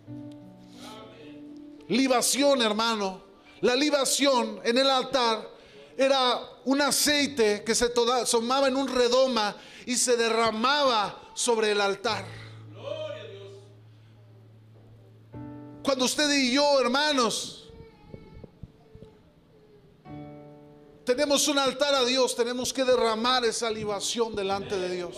Libación, 1.89 2.63
hermano. 2.63 3.23
La 3.61 3.75
libación 3.75 4.61
en 4.65 4.79
el 4.79 4.91
altar 4.91 5.49
era 5.97 6.41
un 6.65 6.81
aceite 6.81 7.63
que 7.65 7.75
se 7.75 7.89
tomaba 7.89 8.69
en 8.69 8.77
un 8.77 8.89
redoma 8.89 9.57
y 9.87 9.97
se 9.97 10.17
derramaba 10.17 11.31
sobre 11.35 11.71
el 11.73 11.81
altar. 11.81 12.25
Cuando 15.83 16.05
usted 16.05 16.31
y 16.33 16.53
yo, 16.53 16.81
hermanos, 16.81 17.71
tenemos 21.05 21.47
un 21.47 21.59
altar 21.61 21.95
a 21.95 22.05
Dios, 22.05 22.35
tenemos 22.35 22.73
que 22.73 22.85
derramar 22.85 23.45
esa 23.45 23.71
libación 23.71 24.35
delante 24.35 24.77
de 24.77 24.97
Dios. 24.97 25.17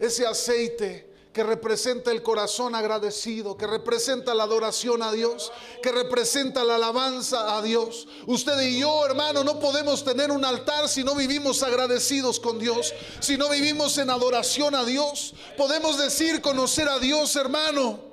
Ese 0.00 0.26
aceite 0.26 1.07
que 1.38 1.44
representa 1.44 2.10
el 2.10 2.20
corazón 2.20 2.74
agradecido, 2.74 3.56
que 3.56 3.68
representa 3.68 4.34
la 4.34 4.42
adoración 4.42 5.04
a 5.04 5.12
Dios, 5.12 5.52
que 5.80 5.92
representa 5.92 6.64
la 6.64 6.74
alabanza 6.74 7.56
a 7.56 7.62
Dios. 7.62 8.08
Usted 8.26 8.60
y 8.62 8.80
yo, 8.80 9.06
hermano, 9.06 9.44
no 9.44 9.60
podemos 9.60 10.02
tener 10.02 10.32
un 10.32 10.44
altar 10.44 10.88
si 10.88 11.04
no 11.04 11.14
vivimos 11.14 11.62
agradecidos 11.62 12.40
con 12.40 12.58
Dios, 12.58 12.92
si 13.20 13.36
no 13.36 13.48
vivimos 13.50 13.98
en 13.98 14.10
adoración 14.10 14.74
a 14.74 14.84
Dios. 14.84 15.32
Podemos 15.56 15.96
decir 15.96 16.42
conocer 16.42 16.88
a 16.88 16.98
Dios, 16.98 17.36
hermano, 17.36 18.07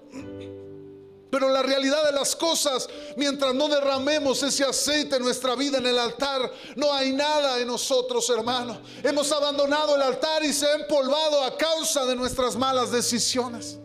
Pero 1.36 1.50
la 1.50 1.62
realidad 1.62 2.02
de 2.06 2.14
las 2.14 2.34
cosas, 2.34 2.88
mientras 3.18 3.54
no 3.54 3.68
derramemos 3.68 4.42
ese 4.42 4.64
aceite 4.64 5.18
en 5.18 5.22
nuestra 5.22 5.54
vida 5.54 5.80
en 5.80 5.86
el 5.86 6.00
altar, 6.00 6.50
no 6.78 6.94
hay 6.94 7.12
nada 7.12 7.60
en 7.60 7.68
nosotros, 7.68 8.30
hermano. 8.30 8.80
Hemos 9.04 9.30
abandonado 9.34 9.98
el 9.98 10.02
altar 10.02 10.46
y 10.46 10.54
se 10.54 10.66
ha 10.66 10.76
empolvado 10.76 11.44
a 11.44 11.58
causa 11.58 12.06
de 12.06 12.16
nuestras 12.16 12.56
malas 12.56 12.90
decisiones. 12.90 13.78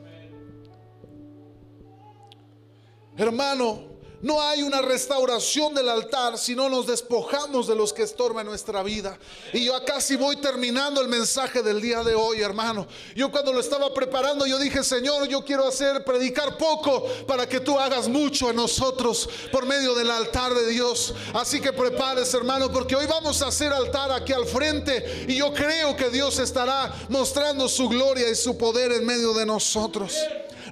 Hermano, 3.17 3.89
no 4.23 4.41
hay 4.41 4.63
una 4.63 4.83
restauración 4.83 5.75
del 5.75 5.89
altar 5.89 6.37
si 6.37 6.55
no 6.55 6.69
nos 6.69 6.87
despojamos 6.87 7.67
de 7.67 7.75
los 7.75 7.93
que 7.93 8.03
estorban 8.03 8.47
nuestra 8.47 8.83
vida. 8.83 9.19
Y 9.53 9.65
yo 9.65 9.85
casi 9.85 10.17
voy 10.17 10.37
terminando 10.37 11.01
el 11.01 11.09
mensaje 11.09 11.63
del 11.63 11.81
día 11.81 12.03
de 12.05 12.15
hoy, 12.15 12.43
hermano. 12.43 12.87
Yo 13.15 13.31
cuando 13.31 13.53
lo 13.53 13.61
estaba 13.61 13.93
preparando, 13.95 14.47
yo 14.47 14.59
dije, 14.59 14.85
Señor, 14.85 15.27
yo 15.29 15.45
quiero 15.45 15.67
hacer, 15.67 16.05
predicar 16.05 16.59
poco 16.59 17.05
para 17.27 17.49
que 17.49 17.61
tú 17.61 17.79
hagas 17.79 18.09
mucho 18.09 18.51
en 18.51 18.57
nosotros 18.57 19.29
por 19.51 19.65
medio 19.65 19.95
del 19.95 20.11
altar 20.11 20.53
de 20.55 20.67
Dios. 20.67 21.15
Así 21.33 21.61
que 21.61 21.73
prepares, 21.73 22.33
hermano, 22.35 22.71
porque 22.71 22.97
hoy 22.97 23.07
vamos 23.07 23.41
a 23.43 23.49
hacer 23.49 23.73
altar 23.73 24.13
aquí 24.13 24.33
al 24.33 24.47
frente. 24.47 25.25
Y 25.29 25.37
yo 25.37 25.53
creo 25.55 25.97
que 25.97 26.11
Dios 26.11 26.39
estará 26.39 26.95
mostrando 27.09 27.69
su 27.69 27.89
gloria 27.89 28.29
y 28.29 28.35
su 28.35 28.59
poder 28.59 28.93
en 28.93 29.07
medio 29.07 29.33
de 29.33 29.47
nosotros. 29.47 30.15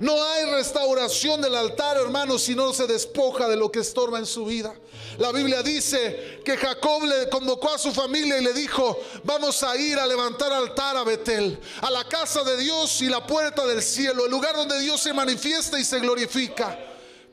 No 0.00 0.22
hay 0.22 0.44
restauración 0.52 1.40
del 1.40 1.54
altar, 1.54 1.96
hermano, 1.96 2.38
si 2.38 2.54
no 2.54 2.72
se 2.72 2.86
despoja 2.86 3.48
de 3.48 3.56
lo 3.56 3.70
que 3.70 3.80
estorba 3.80 4.18
en 4.18 4.26
su 4.26 4.44
vida. 4.44 4.74
La 5.18 5.32
Biblia 5.32 5.62
dice 5.62 6.40
que 6.44 6.56
Jacob 6.56 7.02
le 7.04 7.28
convocó 7.28 7.70
a 7.70 7.78
su 7.78 7.92
familia 7.92 8.38
y 8.38 8.44
le 8.44 8.52
dijo, 8.52 9.00
vamos 9.24 9.62
a 9.62 9.76
ir 9.76 9.98
a 9.98 10.06
levantar 10.06 10.52
altar 10.52 10.96
a 10.96 11.02
Betel, 11.02 11.58
a 11.80 11.90
la 11.90 12.04
casa 12.04 12.44
de 12.44 12.56
Dios 12.56 13.02
y 13.02 13.08
la 13.08 13.26
puerta 13.26 13.66
del 13.66 13.82
cielo, 13.82 14.24
el 14.24 14.30
lugar 14.30 14.54
donde 14.54 14.78
Dios 14.80 15.00
se 15.00 15.12
manifiesta 15.12 15.78
y 15.78 15.84
se 15.84 15.98
glorifica. 15.98 16.78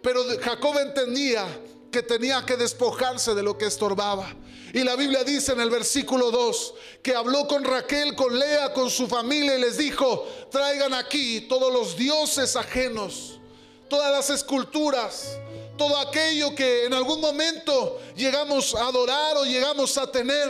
Pero 0.02 0.24
Jacob 0.42 0.78
entendía 0.80 1.46
que 1.92 2.02
tenía 2.02 2.44
que 2.46 2.58
despojarse 2.58 3.36
de 3.36 3.44
lo 3.44 3.58
que 3.58 3.66
estorbaba. 3.66 4.28
Y 4.76 4.84
la 4.84 4.98
Biblia 4.98 5.24
dice 5.24 5.54
en 5.54 5.62
el 5.62 5.70
versículo 5.70 6.32
2 6.32 6.74
que 7.02 7.16
habló 7.16 7.48
con 7.48 7.64
Raquel, 7.64 8.14
con 8.14 8.38
Lea, 8.38 8.74
con 8.74 8.90
su 8.90 9.08
familia 9.08 9.56
y 9.56 9.62
les 9.62 9.78
dijo, 9.78 10.28
traigan 10.52 10.94
aquí 10.94 11.48
todos 11.48 11.72
los 11.72 11.96
dioses 11.96 12.58
ajenos, 12.58 13.40
todas 13.88 14.12
las 14.12 14.30
esculturas, 14.30 15.40
todo 15.78 15.98
aquello 15.98 16.54
que 16.54 16.84
en 16.84 16.94
algún 16.94 17.22
momento 17.22 18.02
llegamos 18.18 18.76
a 18.76 18.88
adorar 18.88 19.38
o 19.38 19.46
llegamos 19.46 19.98
a 19.98 20.12
tener 20.12 20.50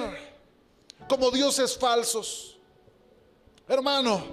como 1.07 1.29
dioses 1.29 1.77
falsos. 1.77 2.57
Hermano, 3.67 4.25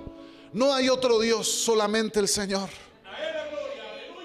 no 0.55 0.73
hay 0.73 0.89
otro 0.89 1.21
Dios, 1.21 1.47
solamente 1.47 2.19
el 2.19 2.29
Señor. 2.29 2.71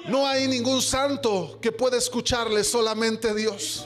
No 0.08 0.26
hay 0.26 0.48
ningún 0.48 0.82
santo 0.82 1.60
que 1.62 1.74
pueda 1.74 1.98
escucharle, 1.98 2.64
solamente 2.64 3.34
Dios. 3.36 3.86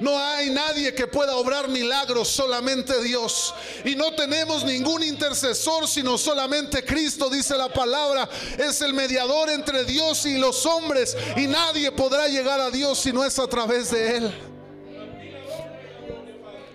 No 0.00 0.18
hay 0.18 0.48
nadie 0.48 0.94
que 0.94 1.06
pueda 1.06 1.36
obrar 1.36 1.68
milagros, 1.68 2.28
solamente 2.28 3.02
Dios. 3.02 3.54
Y 3.84 3.94
no 3.94 4.14
tenemos 4.14 4.64
ningún 4.64 5.02
intercesor, 5.02 5.86
sino 5.86 6.16
solamente 6.16 6.82
Cristo, 6.82 7.28
dice 7.28 7.54
la 7.56 7.70
palabra. 7.70 8.26
Es 8.56 8.80
el 8.80 8.94
mediador 8.94 9.50
entre 9.50 9.84
Dios 9.84 10.24
y 10.24 10.38
los 10.38 10.64
hombres. 10.64 11.14
Y 11.36 11.46
nadie 11.46 11.92
podrá 11.92 12.28
llegar 12.28 12.60
a 12.60 12.70
Dios 12.70 12.98
si 12.98 13.12
no 13.12 13.22
es 13.22 13.38
a 13.38 13.46
través 13.46 13.90
de 13.90 14.16
Él. 14.16 14.34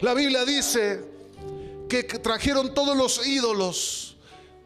La 0.02 0.14
Biblia 0.14 0.46
dice 0.46 1.04
que 1.90 2.04
trajeron 2.04 2.76
todos 2.76 2.96
los 2.96 3.26
ídolos, 3.26 4.18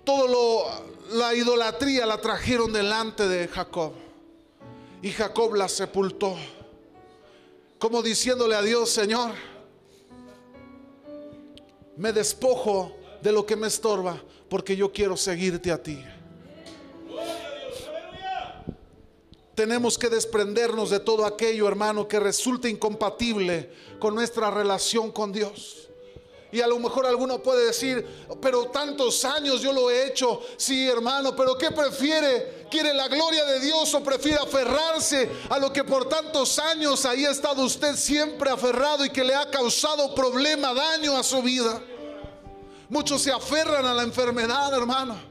todo 0.03 0.27
lo, 0.27 1.17
la 1.17 1.33
idolatría 1.33 2.05
la 2.05 2.19
trajeron 2.19 2.73
delante 2.73 3.25
de 3.25 3.47
Jacob. 3.47 3.93
Y 5.01 5.11
Jacob 5.11 5.55
la 5.55 5.69
sepultó 5.69 6.35
como 7.79 8.03
diciéndole 8.03 8.55
a 8.55 8.61
Dios, 8.61 8.89
Señor, 8.89 9.31
me 11.95 12.11
despojo 12.13 12.95
de 13.21 13.31
lo 13.31 13.45
que 13.45 13.55
me 13.55 13.67
estorba 13.67 14.21
porque 14.49 14.75
yo 14.75 14.91
quiero 14.91 15.15
seguirte 15.15 15.71
a 15.71 15.81
ti. 15.81 16.03
Tenemos 19.55 19.97
que 19.97 20.09
desprendernos 20.09 20.89
de 20.89 20.99
todo 20.99 21.25
aquello, 21.25 21.67
hermano, 21.67 22.07
que 22.07 22.19
resulte 22.19 22.69
incompatible 22.69 23.69
con 23.99 24.15
nuestra 24.15 24.49
relación 24.49 25.11
con 25.11 25.31
Dios. 25.33 25.88
Y 26.51 26.62
a 26.62 26.67
lo 26.67 26.79
mejor 26.79 27.05
alguno 27.05 27.39
puede 27.43 27.67
decir, 27.67 28.25
pero 28.41 28.65
tantos 28.65 29.23
años 29.23 29.62
yo 29.62 29.71
lo 29.71 29.91
he 29.91 30.07
hecho. 30.07 30.41
Sí, 30.57 30.88
hermano, 30.88 31.35
pero 31.35 31.55
¿qué 31.57 31.71
prefiere? 31.71 32.65
¿Quiere 32.71 32.93
la 32.93 33.07
gloria 33.07 33.45
de 33.45 33.59
Dios 33.59 33.93
o 33.93 34.03
prefiere 34.03 34.39
aferrarse 34.39 35.29
a 35.49 35.59
lo 35.59 35.71
que 35.71 35.83
por 35.83 36.09
tantos 36.09 36.57
años 36.57 37.05
ahí 37.05 37.25
ha 37.25 37.31
estado 37.31 37.63
usted 37.63 37.95
siempre 37.95 38.49
aferrado 38.49 39.05
y 39.05 39.12
que 39.12 39.23
le 39.23 39.35
ha 39.35 39.49
causado 39.51 40.15
problema, 40.15 40.73
daño 40.73 41.15
a 41.15 41.23
su 41.23 41.41
vida? 41.43 41.81
Muchos 42.89 43.21
se 43.21 43.31
aferran 43.31 43.85
a 43.85 43.93
la 43.93 44.01
enfermedad, 44.01 44.73
hermano. 44.73 45.28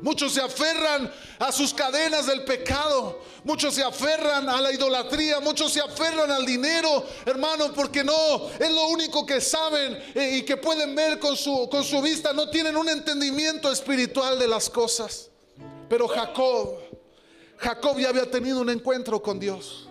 Muchos 0.00 0.32
se 0.32 0.40
aferran 0.40 1.12
a 1.40 1.50
sus 1.50 1.74
cadenas 1.74 2.26
del 2.26 2.44
pecado. 2.44 3.20
Muchos 3.44 3.74
se 3.74 3.82
aferran 3.82 4.48
a 4.48 4.60
la 4.60 4.72
idolatría. 4.72 5.40
Muchos 5.40 5.72
se 5.72 5.80
aferran 5.80 6.30
al 6.30 6.46
dinero, 6.46 7.04
hermano, 7.26 7.72
porque 7.74 8.04
no 8.04 8.48
es 8.58 8.70
lo 8.70 8.88
único 8.88 9.26
que 9.26 9.40
saben 9.40 9.98
eh, 10.14 10.36
y 10.38 10.42
que 10.42 10.56
pueden 10.56 10.94
ver 10.94 11.18
con 11.18 11.36
su, 11.36 11.68
con 11.68 11.82
su 11.82 12.00
vista. 12.00 12.32
No 12.32 12.48
tienen 12.48 12.76
un 12.76 12.88
entendimiento 12.88 13.70
espiritual 13.72 14.38
de 14.38 14.46
las 14.46 14.70
cosas. 14.70 15.30
Pero 15.88 16.06
Jacob, 16.06 16.78
Jacob 17.56 17.98
ya 17.98 18.10
había 18.10 18.30
tenido 18.30 18.60
un 18.60 18.70
encuentro 18.70 19.20
con 19.20 19.40
Dios. 19.40 19.88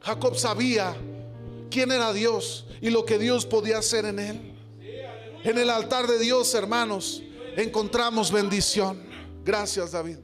Jacob 0.00 0.36
sabía 0.36 0.94
quién 1.70 1.90
era 1.90 2.12
Dios 2.12 2.66
y 2.82 2.90
lo 2.90 3.06
que 3.06 3.18
Dios 3.18 3.46
podía 3.46 3.78
hacer 3.78 4.04
en 4.04 4.18
él. 4.18 4.52
En 5.42 5.58
el 5.58 5.70
altar 5.70 6.06
de 6.06 6.18
Dios, 6.18 6.54
hermanos 6.54 7.22
encontramos 7.56 8.30
bendición. 8.30 9.02
Gracias, 9.44 9.92
David. 9.92 10.18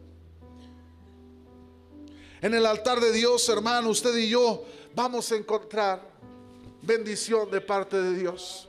En 2.40 2.54
el 2.54 2.66
altar 2.66 3.00
de 3.00 3.12
Dios, 3.12 3.48
hermano, 3.48 3.88
usted 3.88 4.16
y 4.16 4.28
yo 4.28 4.64
vamos 4.94 5.30
a 5.32 5.36
encontrar 5.36 6.02
bendición 6.82 7.50
de 7.50 7.60
parte 7.60 8.00
de 8.00 8.18
Dios. 8.18 8.68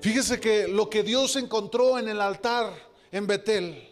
Fíjese 0.00 0.40
que 0.40 0.68
lo 0.68 0.88
que 0.88 1.02
Dios 1.02 1.36
encontró 1.36 1.98
en 1.98 2.08
el 2.08 2.20
altar 2.20 2.72
en 3.10 3.26
Betel, 3.26 3.88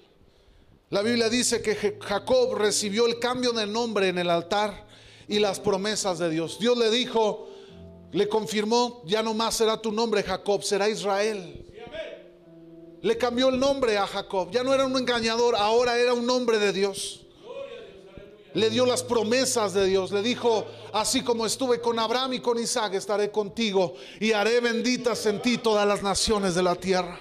la 0.88 1.02
Biblia 1.02 1.28
dice 1.28 1.61
que 1.61 1.98
Jacob 2.00 2.54
recibió 2.54 3.06
el 3.06 3.18
cambio 3.18 3.52
de 3.52 3.66
nombre 3.66 4.09
en 4.09 4.18
el 4.18 4.30
altar 4.30 4.87
y 5.28 5.40
las 5.40 5.59
promesas 5.59 6.18
de 6.18 6.30
Dios. 6.30 6.59
Dios 6.61 6.78
le 6.78 6.90
dijo, 6.90 7.48
le 8.12 8.29
confirmó, 8.29 9.03
ya 9.05 9.23
no 9.23 9.35
más 9.35 9.55
será 9.57 9.81
tu 9.81 9.92
nombre 9.92 10.23
Jacob, 10.23 10.62
será 10.62 10.88
Israel. 10.88 11.64
Le 13.03 13.19
cambió 13.19 13.51
el 13.51 13.59
nombre 13.59 13.97
a 13.99 14.07
Jacob, 14.07 14.51
ya 14.51 14.62
no 14.62 14.75
era 14.75 14.87
un 14.87 14.97
engañador, 14.97 15.55
ahora 15.55 15.99
era 15.99 16.12
un 16.12 16.27
nombre 16.27 16.59
de 16.59 16.73
Dios. 16.73 17.23
Le 18.55 18.71
dio 18.71 18.87
las 18.87 19.03
promesas 19.03 19.75
de 19.75 19.85
Dios, 19.85 20.12
le 20.12 20.23
dijo, 20.23 20.66
así 20.92 21.23
como 21.23 21.45
estuve 21.45 21.81
con 21.81 21.99
Abraham 21.99 22.35
y 22.35 22.40
con 22.40 22.59
Isaac, 22.59 22.95
estaré 22.95 23.31
contigo 23.31 23.95
y 24.19 24.33
haré 24.33 24.61
benditas 24.61 25.27
en 25.27 25.42
ti 25.42 25.59
todas 25.59 25.87
las 25.87 26.03
naciones 26.03 26.55
de 26.55 26.62
la 26.62 26.75
tierra. 26.75 27.21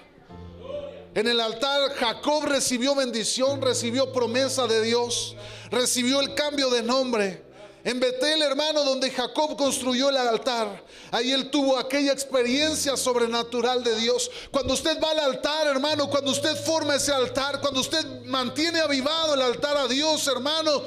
En 1.14 1.28
el 1.28 1.40
altar 1.40 1.92
Jacob 1.92 2.44
recibió 2.44 2.94
bendición, 2.94 3.62
recibió 3.62 4.12
promesa 4.12 4.68
de 4.68 4.82
Dios, 4.82 5.36
recibió 5.72 6.20
el 6.20 6.34
cambio 6.36 6.70
de 6.70 6.84
nombre. 6.84 7.45
En 7.86 8.00
Betel, 8.00 8.42
hermano, 8.42 8.84
donde 8.84 9.12
Jacob 9.12 9.56
construyó 9.56 10.10
el 10.10 10.18
altar, 10.18 10.84
ahí 11.12 11.32
él 11.32 11.52
tuvo 11.52 11.78
aquella 11.78 12.14
experiencia 12.14 12.98
sobrenatural 12.98 13.84
de 13.84 13.96
Dios. 13.98 14.32
Cuando 14.50 14.74
usted 14.74 15.00
va 15.00 15.12
al 15.12 15.20
altar, 15.20 15.68
hermano, 15.68 16.10
cuando 16.10 16.32
usted 16.32 16.56
forma 16.66 16.96
ese 16.96 17.12
altar, 17.12 17.62
cuando 17.62 17.82
usted 17.82 18.04
mantiene 18.24 18.80
avivado 18.80 19.36
el 19.36 19.42
altar 19.44 19.78
a 19.78 19.88
Dios, 19.88 20.28
hermano, 20.28 20.82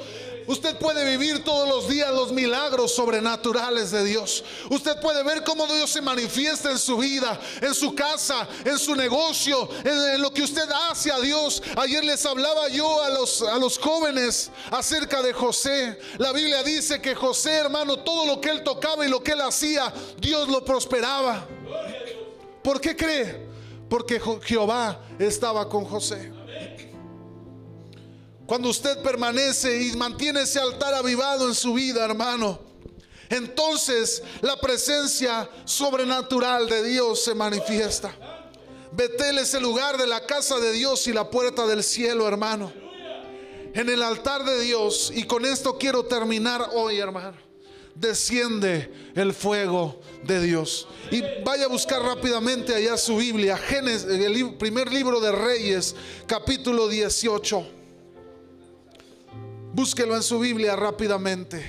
Usted 0.49 0.79
puede 0.79 1.05
vivir 1.05 1.43
todos 1.43 1.69
los 1.69 1.87
días 1.87 2.11
los 2.11 2.31
milagros 2.31 2.95
sobrenaturales 2.95 3.91
de 3.91 4.03
Dios. 4.03 4.43
Usted 4.71 4.99
puede 4.99 5.21
ver 5.21 5.43
cómo 5.43 5.67
Dios 5.67 5.91
se 5.91 6.01
manifiesta 6.01 6.71
en 6.71 6.79
su 6.79 6.97
vida, 6.97 7.39
en 7.61 7.75
su 7.75 7.93
casa, 7.93 8.47
en 8.65 8.79
su 8.79 8.95
negocio, 8.95 9.69
en, 9.83 10.19
lo 10.19 10.33
que 10.33 10.41
usted 10.41 10.67
hace 10.89 11.11
a 11.11 11.19
Dios. 11.19 11.61
Ayer 11.77 12.03
les 12.03 12.25
hablaba 12.25 12.67
yo 12.67 13.03
a 13.03 13.11
los, 13.11 13.43
a 13.43 13.59
los 13.59 13.77
jóvenes 13.77 14.49
acerca 14.71 15.21
de 15.21 15.33
José. 15.33 15.99
La 16.17 16.31
Biblia 16.31 16.63
dice 16.63 16.99
que 16.99 17.13
José, 17.13 17.51
hermano, 17.51 17.99
todo 17.99 18.25
lo 18.25 18.41
que 18.41 18.49
él 18.49 18.63
tocaba 18.63 19.05
y 19.05 19.09
lo 19.09 19.21
que 19.21 19.33
él 19.33 19.41
hacía, 19.41 19.93
Dios 20.17 20.49
lo 20.49 20.65
prosperaba. 20.65 21.45
¿Por 22.63 22.81
qué 22.81 22.95
cree? 22.95 23.47
Porque 23.87 24.19
Jehová 24.41 24.99
estaba 25.19 25.69
con 25.69 25.85
José. 25.85 26.38
Cuando 28.49 28.69
usted 28.69 28.97
permanece 29.03 29.79
y 29.79 29.95
mantiene 29.95 30.41
ese 30.41 30.59
altar 30.59 30.95
avivado 30.95 31.47
en 31.47 31.53
su 31.53 31.75
vida, 31.75 32.03
hermano, 32.03 32.59
entonces 33.29 34.23
la 34.41 34.59
presencia 34.59 35.47
sobrenatural 35.65 36.67
de 36.67 36.81
Dios 36.81 37.23
se 37.23 37.35
manifiesta. 37.35 38.11
Betel 38.91 39.37
es 39.37 39.53
el 39.53 39.61
lugar 39.61 39.99
de 39.99 40.07
la 40.07 40.25
casa 40.25 40.57
de 40.57 40.71
Dios 40.71 41.05
y 41.05 41.13
la 41.13 41.29
puerta 41.29 41.67
del 41.67 41.83
cielo, 41.83 42.27
hermano. 42.27 42.73
En 43.75 43.87
el 43.87 44.01
altar 44.01 44.43
de 44.43 44.61
Dios, 44.61 45.11
y 45.13 45.25
con 45.25 45.45
esto 45.45 45.77
quiero 45.77 46.05
terminar 46.05 46.71
hoy, 46.73 46.97
hermano. 46.97 47.37
Desciende 47.93 48.91
el 49.13 49.31
fuego 49.31 50.01
de 50.23 50.41
Dios. 50.41 50.87
Y 51.11 51.21
vaya 51.45 51.65
a 51.65 51.67
buscar 51.67 52.01
rápidamente 52.01 52.73
allá 52.73 52.97
su 52.97 53.17
Biblia, 53.17 53.57
Génesis, 53.57 54.07
el 54.07 54.55
primer 54.55 54.91
libro 54.91 55.19
de 55.19 55.31
Reyes, 55.31 55.95
capítulo 56.25 56.87
18. 56.87 57.77
Búsquelo 59.79 60.13
en 60.13 60.23
su 60.23 60.39
Biblia 60.39 60.75
rápidamente. 60.75 61.63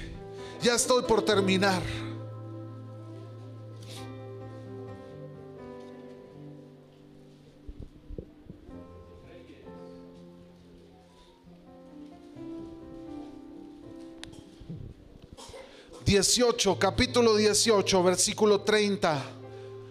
Ya 0.61 0.75
estoy 0.75 1.05
por 1.05 1.25
terminar. 1.25 1.81
18, 16.05 16.79
capítulo 16.81 17.37
18, 17.37 18.03
versículo 18.03 18.63
30. 18.63 19.40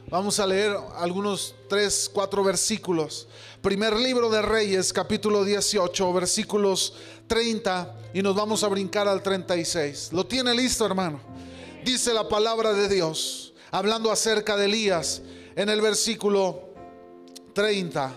Vamos 0.10 0.39
a 0.39 0.48
leer 0.48 0.76
algunos 0.98 1.54
3, 1.67 2.10
4 2.12 2.43
versículos. 2.43 3.28
Primer 3.62 3.95
libro 3.95 4.32
de 4.32 4.41
Reyes, 4.41 4.91
capítulo 4.91 5.43
18, 5.43 6.13
versículos 6.13 6.95
30 7.28 7.95
y 8.15 8.24
nos 8.24 8.36
vamos 8.36 8.63
a 8.63 8.69
brincar 8.69 9.08
al 9.08 9.22
36. 9.22 10.10
¿Lo 10.12 10.26
tiene 10.26 10.56
listo, 10.56 10.84
hermano? 10.84 11.19
Dice 11.86 12.12
la 12.12 12.28
palabra 12.28 12.74
de 12.74 12.89
Dios, 12.89 13.54
hablando 13.69 14.12
acerca 14.12 14.58
de 14.58 14.65
Elías 14.65 15.22
en 15.56 15.69
el 15.69 15.80
versículo 15.80 16.69
30. 17.54 18.12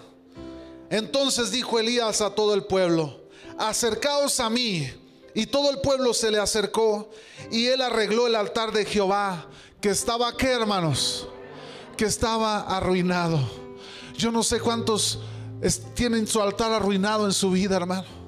Entonces 0.89 1.51
dijo 1.51 1.79
Elías 1.79 2.23
a 2.23 2.35
todo 2.35 2.55
el 2.55 2.65
pueblo, 2.65 3.21
acercaos 3.59 4.41
a 4.41 4.49
mí. 4.49 4.91
Y 5.35 5.47
todo 5.47 5.71
el 5.71 5.81
pueblo 5.81 6.15
se 6.15 6.31
le 6.31 6.39
acercó 6.39 7.11
y 7.51 7.67
él 7.67 7.83
arregló 7.83 8.27
el 8.27 8.35
altar 8.35 8.73
de 8.73 8.87
Jehová, 8.87 9.47
que 9.81 9.91
estaba, 9.91 10.35
¿qué 10.37 10.49
hermanos? 10.49 11.27
Que 11.97 12.05
estaba 12.05 12.61
arruinado. 12.61 13.41
Yo 14.17 14.31
no 14.33 14.43
sé 14.43 14.61
cuántos 14.61 15.21
tienen 15.95 16.27
su 16.27 16.41
altar 16.41 16.73
arruinado 16.73 17.27
en 17.27 17.33
su 17.33 17.51
vida, 17.51 17.77
hermano. 17.77 18.22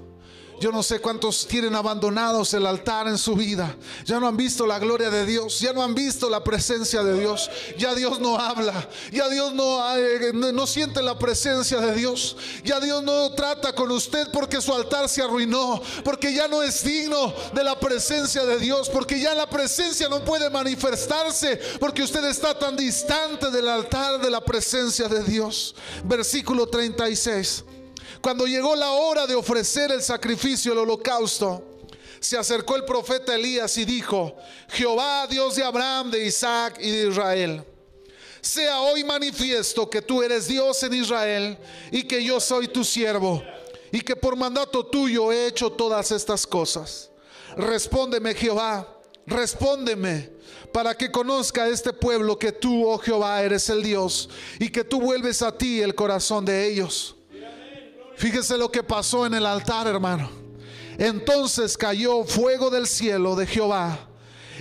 Yo 0.60 0.70
no 0.70 0.82
sé 0.82 1.00
cuántos 1.00 1.46
tienen 1.46 1.74
abandonados 1.74 2.54
el 2.54 2.66
altar 2.66 3.08
en 3.08 3.18
su 3.18 3.34
vida. 3.34 3.76
Ya 4.04 4.20
no 4.20 4.28
han 4.28 4.36
visto 4.36 4.66
la 4.66 4.78
gloria 4.78 5.10
de 5.10 5.26
Dios. 5.26 5.60
Ya 5.60 5.72
no 5.72 5.82
han 5.82 5.94
visto 5.94 6.30
la 6.30 6.42
presencia 6.44 7.02
de 7.02 7.18
Dios. 7.18 7.50
Ya 7.76 7.94
Dios 7.94 8.20
no 8.20 8.38
habla. 8.38 8.88
Ya 9.12 9.28
Dios 9.28 9.52
no, 9.52 9.96
eh, 9.96 10.32
no 10.32 10.66
siente 10.66 11.02
la 11.02 11.18
presencia 11.18 11.80
de 11.80 11.94
Dios. 11.94 12.36
Ya 12.62 12.80
Dios 12.80 13.02
no 13.02 13.32
trata 13.32 13.74
con 13.74 13.90
usted 13.90 14.28
porque 14.32 14.60
su 14.60 14.72
altar 14.72 15.08
se 15.08 15.22
arruinó. 15.22 15.82
Porque 16.04 16.32
ya 16.32 16.46
no 16.48 16.62
es 16.62 16.84
digno 16.84 17.34
de 17.52 17.64
la 17.64 17.78
presencia 17.78 18.44
de 18.44 18.58
Dios. 18.58 18.88
Porque 18.88 19.20
ya 19.20 19.34
la 19.34 19.48
presencia 19.48 20.08
no 20.08 20.24
puede 20.24 20.50
manifestarse. 20.50 21.60
Porque 21.80 22.02
usted 22.02 22.24
está 22.24 22.56
tan 22.58 22.76
distante 22.76 23.50
del 23.50 23.68
altar 23.68 24.20
de 24.20 24.30
la 24.30 24.40
presencia 24.40 25.08
de 25.08 25.24
Dios. 25.24 25.74
Versículo 26.04 26.68
36. 26.68 27.64
Cuando 28.24 28.46
llegó 28.46 28.74
la 28.74 28.92
hora 28.92 29.26
de 29.26 29.34
ofrecer 29.34 29.92
el 29.92 30.00
sacrificio, 30.00 30.72
el 30.72 30.78
holocausto, 30.78 31.62
se 32.18 32.38
acercó 32.38 32.74
el 32.74 32.87
profeta 32.87 33.34
Elías 33.34 33.76
y 33.76 33.84
dijo, 33.84 34.34
Jehová, 34.70 35.26
Dios 35.26 35.56
de 35.56 35.62
Abraham, 35.62 36.10
de 36.10 36.24
Isaac 36.24 36.78
y 36.80 36.90
de 36.90 37.08
Israel, 37.10 37.62
sea 38.40 38.80
hoy 38.80 39.04
manifiesto 39.04 39.90
que 39.90 40.00
tú 40.00 40.22
eres 40.22 40.46
Dios 40.46 40.82
en 40.84 40.94
Israel 40.94 41.58
y 41.90 42.04
que 42.04 42.24
yo 42.24 42.40
soy 42.40 42.66
tu 42.66 42.82
siervo 42.82 43.42
y 43.92 44.00
que 44.00 44.16
por 44.16 44.37
mandato 44.37 44.87
tuyo 44.87 45.30
he 45.30 45.46
hecho 45.46 45.70
todas 45.70 46.10
estas 46.10 46.46
cosas. 46.46 47.10
Respóndeme 47.58 48.34
Jehová, 48.34 48.88
respóndeme 49.26 50.30
para 50.72 50.96
que 50.96 51.12
conozca 51.12 51.68
este 51.68 51.92
pueblo 51.92 52.38
que 52.38 52.52
tú, 52.52 52.88
oh 52.88 52.96
Jehová, 52.96 53.42
eres 53.42 53.68
el 53.68 53.82
Dios 53.82 54.30
y 54.58 54.70
que 54.70 54.82
tú 54.82 54.98
vuelves 54.98 55.42
a 55.42 55.52
ti 55.52 55.82
el 55.82 55.94
corazón 55.94 56.46
de 56.46 56.66
ellos. 56.66 57.13
Fíjese 58.16 58.57
lo 58.57 58.70
que 58.70 58.83
pasó 58.83 59.27
en 59.27 59.35
el 59.35 59.46
altar, 59.46 59.87
hermano. 59.87 60.31
Entonces 60.98 61.77
cayó 61.77 62.24
fuego 62.24 62.70
del 62.70 62.87
cielo 62.87 63.35
de 63.35 63.46
Jehová 63.46 63.98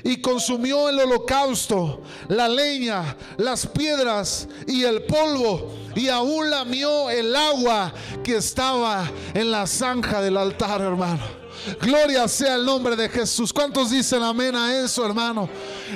y 0.04 0.20
consumió 0.22 0.90
el 0.90 1.00
holocausto, 1.00 2.02
la 2.28 2.48
leña, 2.48 3.16
las 3.38 3.68
piedras 3.68 4.48
y 4.68 4.84
el 4.84 5.04
polvo, 5.04 5.72
y 5.96 6.10
aún 6.10 6.50
lamió 6.50 7.10
el 7.10 7.36
agua 7.36 7.94
que 8.24 8.38
estaba 8.38 9.10
en 9.34 9.52
la 9.52 9.68
zanja 9.68 10.22
del 10.22 10.38
altar, 10.38 10.82
hermano. 10.82 11.44
Gloria 11.80 12.28
sea 12.28 12.56
el 12.56 12.66
nombre 12.66 12.96
de 12.96 13.08
Jesús. 13.08 13.54
¿Cuántos 13.54 13.92
dicen 13.92 14.24
amén 14.24 14.56
a 14.56 14.76
eso, 14.84 15.06
hermano? 15.06 15.48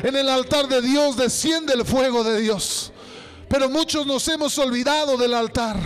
En 0.03 0.15
el 0.15 0.29
altar 0.29 0.67
de 0.67 0.81
Dios 0.81 1.17
desciende 1.17 1.73
el 1.73 1.83
fuego 1.83 2.23
de 2.23 2.39
Dios. 2.39 2.91
Pero 3.49 3.69
muchos 3.69 4.05
nos 4.05 4.27
hemos 4.27 4.57
olvidado 4.59 5.17
del 5.17 5.33
altar. 5.33 5.77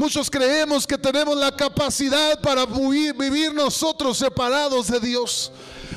Muchos 0.00 0.30
creemos 0.30 0.86
que 0.86 0.96
tenemos 0.96 1.36
la 1.36 1.54
capacidad 1.54 2.40
para 2.40 2.64
vivir, 2.64 3.52
nosotros 3.52 4.16
separados 4.16 4.86
de 4.86 4.98
Dios. 4.98 5.52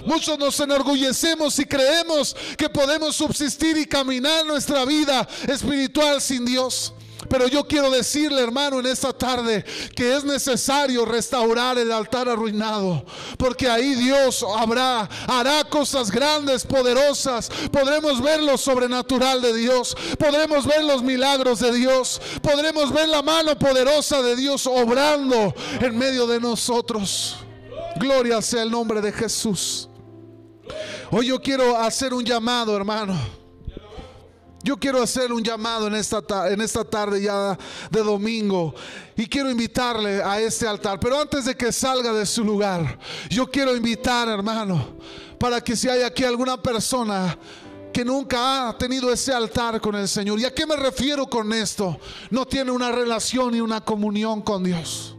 Muchos 0.06 0.38
nos 0.38 0.60
enorgullecemos 0.60 1.58
y 1.58 1.64
creemos 1.64 2.36
que 2.58 2.68
podemos 2.68 3.16
subsistir 3.16 3.78
y 3.78 3.86
caminar 3.86 4.46
nuestra 4.46 4.84
vida 4.84 5.26
espiritual 5.48 6.20
sin 6.20 6.44
Dios. 6.44 6.94
Pero 7.30 7.48
yo 7.48 7.66
quiero 7.68 7.90
decirle, 7.90 8.42
hermano, 8.42 8.80
en 8.80 8.86
esta 8.86 9.14
tarde 9.14 9.64
que 9.96 10.16
es 10.16 10.24
necesario 10.24 11.06
restaurar 11.06 11.78
el 11.78 11.92
altar 11.92 12.30
arruinado, 12.30 13.06
porque 13.38 13.70
ahí 13.70 13.96
Dios 13.96 14.46
habrá 14.58 15.10
hará 15.28 15.64
cosas 15.64 16.12
grandes, 16.12 16.66
poderosas. 16.66 17.50
Podremos 17.72 18.22
ver 18.22 18.42
lo 18.42 18.58
sobrenatural 18.58 19.42
de 19.42 19.54
Dios, 19.54 19.96
podremos 20.18 20.66
ver 20.66 20.84
los 20.84 21.02
milagros 21.02 21.60
de 21.60 21.72
Dios, 21.74 22.22
podremos 22.42 22.92
ver 22.92 23.10
la 23.10 23.22
mano 23.22 23.58
poderosa 23.58 24.22
de 24.22 24.36
Dios 24.36 24.68
obrando 24.68 25.54
en 25.80 25.98
medio 25.98 26.28
de 26.28 26.40
nosotros. 26.40 27.38
Gloria 27.98 28.42
sea 28.42 28.64
el 28.64 28.72
nombre 28.72 29.02
de 29.02 29.12
Jesús. 29.12 29.90
Hoy 31.12 31.28
yo 31.28 31.42
quiero 31.42 31.78
hacer 31.78 32.14
un 32.14 32.24
llamado, 32.24 32.76
hermano 32.76 33.43
yo 34.64 34.78
quiero 34.78 35.02
hacer 35.04 35.32
un 35.32 35.44
llamado 35.44 35.88
en 35.88 35.96
esta, 35.96 36.24
en 36.50 36.62
esta 36.62 36.84
tarde 36.84 37.22
ya 37.22 37.58
de 37.92 38.04
domingo 38.04 38.74
y 39.16 39.28
quiero 39.28 39.52
invitarle 39.52 40.24
a 40.24 40.40
este 40.40 40.68
altar. 40.68 41.00
Pero 41.00 41.20
antes 41.20 41.46
de 41.46 41.56
que 41.56 41.72
salga 41.72 42.14
de 42.14 42.26
su 42.26 42.44
lugar, 42.44 42.98
yo 43.30 43.46
quiero 43.52 43.76
invitar, 43.76 44.30
hermano, 44.30 44.96
para 45.38 45.60
que 45.62 45.76
si 45.76 45.90
hay 45.90 46.02
aquí 46.02 46.24
alguna 46.24 46.62
persona 46.62 47.38
que 47.92 48.04
nunca 48.04 48.70
ha 48.70 48.78
tenido 48.78 49.12
ese 49.12 49.34
altar 49.34 49.80
con 49.80 49.96
el 49.96 50.08
Señor. 50.08 50.40
¿Y 50.40 50.46
a 50.46 50.54
qué 50.54 50.66
me 50.66 50.76
refiero 50.76 51.28
con 51.28 51.54
esto? 51.54 52.00
No 52.32 52.46
tiene 52.48 52.72
una 52.72 52.92
relación 52.92 53.54
y 53.54 53.62
una 53.62 53.82
comunión 53.82 54.42
con 54.42 54.64
Dios 54.64 55.13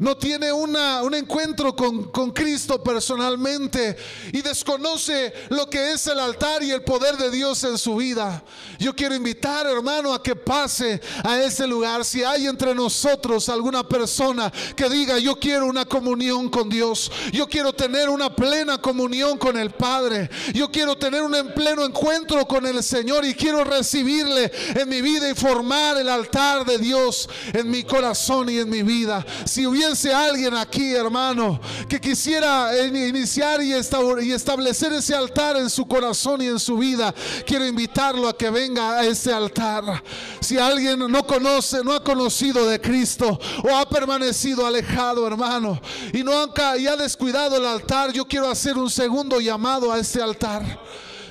no 0.00 0.16
tiene 0.16 0.50
una, 0.50 1.02
un 1.02 1.14
encuentro 1.14 1.76
con, 1.76 2.10
con, 2.10 2.30
Cristo 2.30 2.82
personalmente 2.82 3.96
y 4.32 4.40
desconoce 4.40 5.32
lo 5.50 5.68
que 5.68 5.92
es 5.92 6.06
el 6.06 6.18
altar 6.18 6.62
y 6.62 6.70
el 6.70 6.82
poder 6.82 7.18
de 7.18 7.30
Dios 7.30 7.62
en 7.64 7.76
su 7.76 7.96
vida. 7.96 8.42
Yo 8.78 8.96
quiero 8.96 9.14
invitar, 9.14 9.66
hermano, 9.66 10.14
a 10.14 10.22
que 10.22 10.34
pase 10.34 11.02
a 11.22 11.38
ese 11.42 11.66
lugar. 11.66 12.02
Si 12.06 12.24
hay 12.24 12.46
entre 12.46 12.74
nosotros 12.74 13.50
alguna 13.50 13.86
persona 13.86 14.50
que 14.74 14.88
diga, 14.88 15.18
yo 15.18 15.38
quiero 15.38 15.66
una 15.66 15.84
comunión 15.84 16.48
con 16.48 16.70
Dios, 16.70 17.12
yo 17.30 17.46
quiero 17.46 17.74
tener 17.74 18.08
una 18.08 18.34
plena 18.34 18.78
comunión 18.78 19.36
con 19.36 19.58
el 19.58 19.70
Padre, 19.70 20.30
yo 20.54 20.70
quiero 20.70 20.96
tener 20.96 21.22
un 21.22 21.34
pleno 21.54 21.84
encuentro 21.84 22.48
con 22.48 22.64
el 22.64 22.82
Señor 22.82 23.26
y 23.26 23.34
quiero 23.34 23.64
recibirle 23.64 24.50
en 24.74 24.88
mi 24.88 25.02
vida 25.02 25.28
y 25.28 25.34
formar 25.34 25.98
el 25.98 26.08
altar 26.08 26.64
de 26.64 26.78
Dios 26.78 27.28
en 27.52 27.70
mi 27.70 27.82
corazón 27.82 28.48
y 28.48 28.58
en 28.58 28.70
mi 28.70 28.82
vida. 28.82 29.26
Si 29.44 29.66
hubiera 29.66 29.89
alguien 30.12 30.54
aquí, 30.54 30.94
hermano, 30.94 31.60
que 31.88 32.00
quisiera 32.00 32.70
iniciar 32.86 33.62
y 33.62 33.72
establecer 33.72 34.92
ese 34.92 35.14
altar 35.14 35.56
en 35.56 35.68
su 35.70 35.86
corazón 35.86 36.42
y 36.42 36.46
en 36.46 36.58
su 36.58 36.78
vida, 36.78 37.14
quiero 37.46 37.66
invitarlo 37.66 38.28
a 38.28 38.36
que 38.36 38.50
venga 38.50 38.98
a 38.98 39.04
ese 39.04 39.32
altar. 39.32 40.02
Si 40.40 40.58
alguien 40.58 40.98
no 40.98 41.26
conoce, 41.26 41.82
no 41.84 41.92
ha 41.92 42.02
conocido 42.02 42.66
de 42.66 42.80
Cristo 42.80 43.38
o 43.64 43.76
ha 43.76 43.88
permanecido 43.88 44.66
alejado, 44.66 45.26
hermano, 45.26 45.80
y 46.12 46.22
no 46.22 46.32
ha, 46.32 46.78
y 46.78 46.86
ha 46.86 46.96
descuidado 46.96 47.56
el 47.56 47.66
altar, 47.66 48.12
yo 48.12 48.26
quiero 48.26 48.48
hacer 48.48 48.76
un 48.76 48.90
segundo 48.90 49.40
llamado 49.40 49.92
a 49.92 49.98
ese 49.98 50.22
altar. 50.22 50.80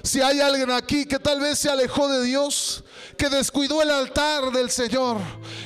Si 0.03 0.21
hay 0.21 0.39
alguien 0.39 0.71
aquí 0.71 1.05
que 1.05 1.19
tal 1.19 1.39
vez 1.39 1.59
se 1.59 1.69
alejó 1.69 2.07
de 2.07 2.23
Dios, 2.23 2.83
que 3.17 3.29
descuidó 3.29 3.81
el 3.81 3.91
altar 3.91 4.51
del 4.51 4.69
Señor, 4.69 5.17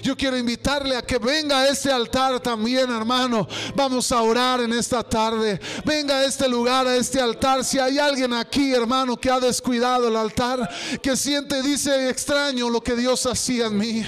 yo 0.02 0.16
quiero 0.18 0.38
invitarle 0.38 0.96
a 0.96 1.02
que 1.02 1.18
venga 1.18 1.60
a 1.60 1.68
este 1.70 1.92
altar 1.92 2.40
también, 2.40 2.92
hermano. 2.92 3.48
Vamos 3.76 4.12
a 4.12 4.22
orar 4.22 4.62
en 4.62 4.74
esta 4.74 5.04
tarde. 5.04 5.60
Venga 5.86 6.18
a 6.18 6.26
este 6.26 6.48
lugar, 6.48 6.88
a 6.88 6.96
este 6.96 7.22
altar. 7.22 7.64
Si 7.64 7.80
hay 7.80 8.00
alguien 8.00 8.34
aquí, 8.34 8.74
hermano, 8.74 9.18
que 9.18 9.30
ha 9.30 9.40
descuidado 9.40 10.08
el 10.08 10.16
altar, 10.16 10.70
que 11.02 11.16
siente, 11.16 11.62
dice 11.62 12.10
extraño 12.10 12.70
lo 12.70 12.82
que 12.82 12.96
Dios 12.96 13.26
hacía 13.26 13.68
en 13.68 13.78
mí. 13.78 14.06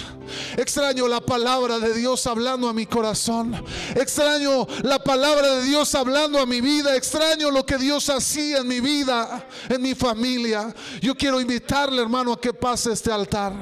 Extraño 0.57 1.07
la 1.07 1.21
palabra 1.21 1.79
de 1.79 1.93
Dios 1.93 2.25
hablando 2.27 2.67
a 2.67 2.73
mi 2.73 2.85
corazón. 2.85 3.63
Extraño 3.95 4.67
la 4.83 4.99
palabra 4.99 5.55
de 5.55 5.63
Dios 5.63 5.93
hablando 5.95 6.39
a 6.39 6.45
mi 6.45 6.61
vida. 6.61 6.95
Extraño 6.95 7.51
lo 7.51 7.65
que 7.65 7.77
Dios 7.77 8.09
hacía 8.09 8.59
en 8.59 8.67
mi 8.67 8.79
vida, 8.79 9.47
en 9.69 9.81
mi 9.81 9.95
familia. 9.95 10.73
Yo 11.01 11.15
quiero 11.15 11.39
invitarle, 11.39 12.01
hermano, 12.01 12.33
a 12.33 12.41
que 12.41 12.53
pase 12.53 12.91
este 12.91 13.11
altar. 13.15 13.53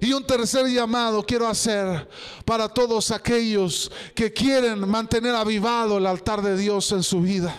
Y 0.00 0.12
un 0.12 0.26
tercer 0.26 0.66
llamado 0.66 1.24
quiero 1.24 1.46
hacer 1.46 2.08
para 2.44 2.68
todos 2.68 3.10
aquellos 3.10 3.90
que 4.14 4.32
quieren 4.32 4.88
mantener 4.88 5.34
avivado 5.34 5.98
el 5.98 6.06
altar 6.06 6.42
de 6.42 6.56
Dios 6.56 6.92
en 6.92 7.02
su 7.02 7.20
vida 7.20 7.58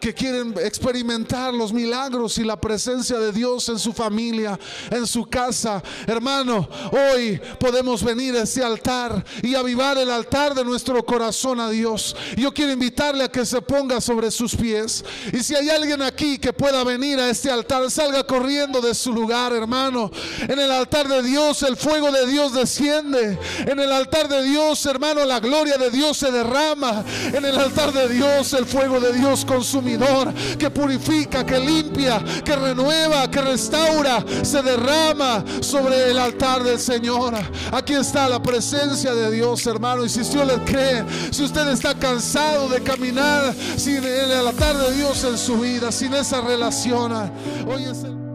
que 0.00 0.14
quieren 0.14 0.54
experimentar 0.62 1.52
los 1.52 1.72
milagros 1.72 2.38
y 2.38 2.44
la 2.44 2.60
presencia 2.60 3.18
de 3.18 3.32
Dios 3.32 3.68
en 3.68 3.78
su 3.78 3.92
familia, 3.92 4.58
en 4.90 5.06
su 5.06 5.26
casa. 5.26 5.82
Hermano, 6.06 6.68
hoy 6.92 7.40
podemos 7.58 8.02
venir 8.02 8.36
a 8.36 8.42
ese 8.42 8.62
altar 8.62 9.24
y 9.42 9.54
avivar 9.54 9.98
el 9.98 10.10
altar 10.10 10.54
de 10.54 10.64
nuestro 10.64 11.04
corazón 11.04 11.60
a 11.60 11.70
Dios. 11.70 12.16
Yo 12.36 12.52
quiero 12.52 12.72
invitarle 12.72 13.24
a 13.24 13.28
que 13.28 13.44
se 13.44 13.60
ponga 13.62 14.00
sobre 14.00 14.30
sus 14.30 14.54
pies. 14.54 15.04
Y 15.32 15.42
si 15.42 15.54
hay 15.54 15.70
alguien 15.70 16.02
aquí 16.02 16.38
que 16.38 16.52
pueda 16.52 16.84
venir 16.84 17.18
a 17.18 17.30
este 17.30 17.50
altar, 17.50 17.90
salga 17.90 18.24
corriendo 18.24 18.80
de 18.80 18.94
su 18.94 19.12
lugar, 19.12 19.52
hermano. 19.52 20.10
En 20.40 20.58
el 20.58 20.70
altar 20.70 21.08
de 21.08 21.22
Dios 21.22 21.62
el 21.62 21.76
fuego 21.76 22.10
de 22.10 22.26
Dios 22.26 22.52
desciende. 22.52 23.38
En 23.66 23.78
el 23.78 23.92
altar 23.92 24.28
de 24.28 24.42
Dios, 24.42 24.84
hermano, 24.86 25.24
la 25.24 25.40
gloria 25.40 25.76
de 25.76 25.90
Dios 25.90 26.16
se 26.16 26.30
derrama. 26.30 27.04
En 27.32 27.44
el 27.44 27.58
altar 27.58 27.92
de 27.92 28.08
Dios 28.08 28.52
el 28.52 28.66
fuego 28.66 29.00
de 29.00 29.12
Dios 29.12 29.44
que 30.58 30.70
purifica, 30.70 31.44
que 31.44 31.58
limpia, 31.58 32.22
que 32.44 32.56
renueva, 32.56 33.30
que 33.30 33.40
restaura, 33.40 34.24
se 34.42 34.62
derrama 34.62 35.44
sobre 35.60 36.10
el 36.10 36.18
altar 36.18 36.62
del 36.62 36.78
Señor. 36.78 37.34
Aquí 37.72 37.94
está 37.94 38.28
la 38.28 38.42
presencia 38.42 39.14
de 39.14 39.30
Dios, 39.30 39.66
hermano. 39.66 40.04
Y 40.04 40.08
si 40.08 40.20
usted 40.20 40.44
le 40.44 40.64
cree, 40.64 41.04
si 41.30 41.44
usted 41.44 41.68
está 41.68 41.94
cansado 41.94 42.68
de 42.68 42.82
caminar 42.82 43.54
sin 43.76 44.04
el 44.04 44.32
altar 44.32 44.76
de 44.76 44.94
Dios 44.94 45.22
en 45.24 45.38
su 45.38 45.58
vida, 45.58 45.92
sin 45.92 46.14
esa 46.14 46.40
relación, 46.40 47.12
hoy 47.66 47.84
es 47.84 48.02
el 48.02 48.25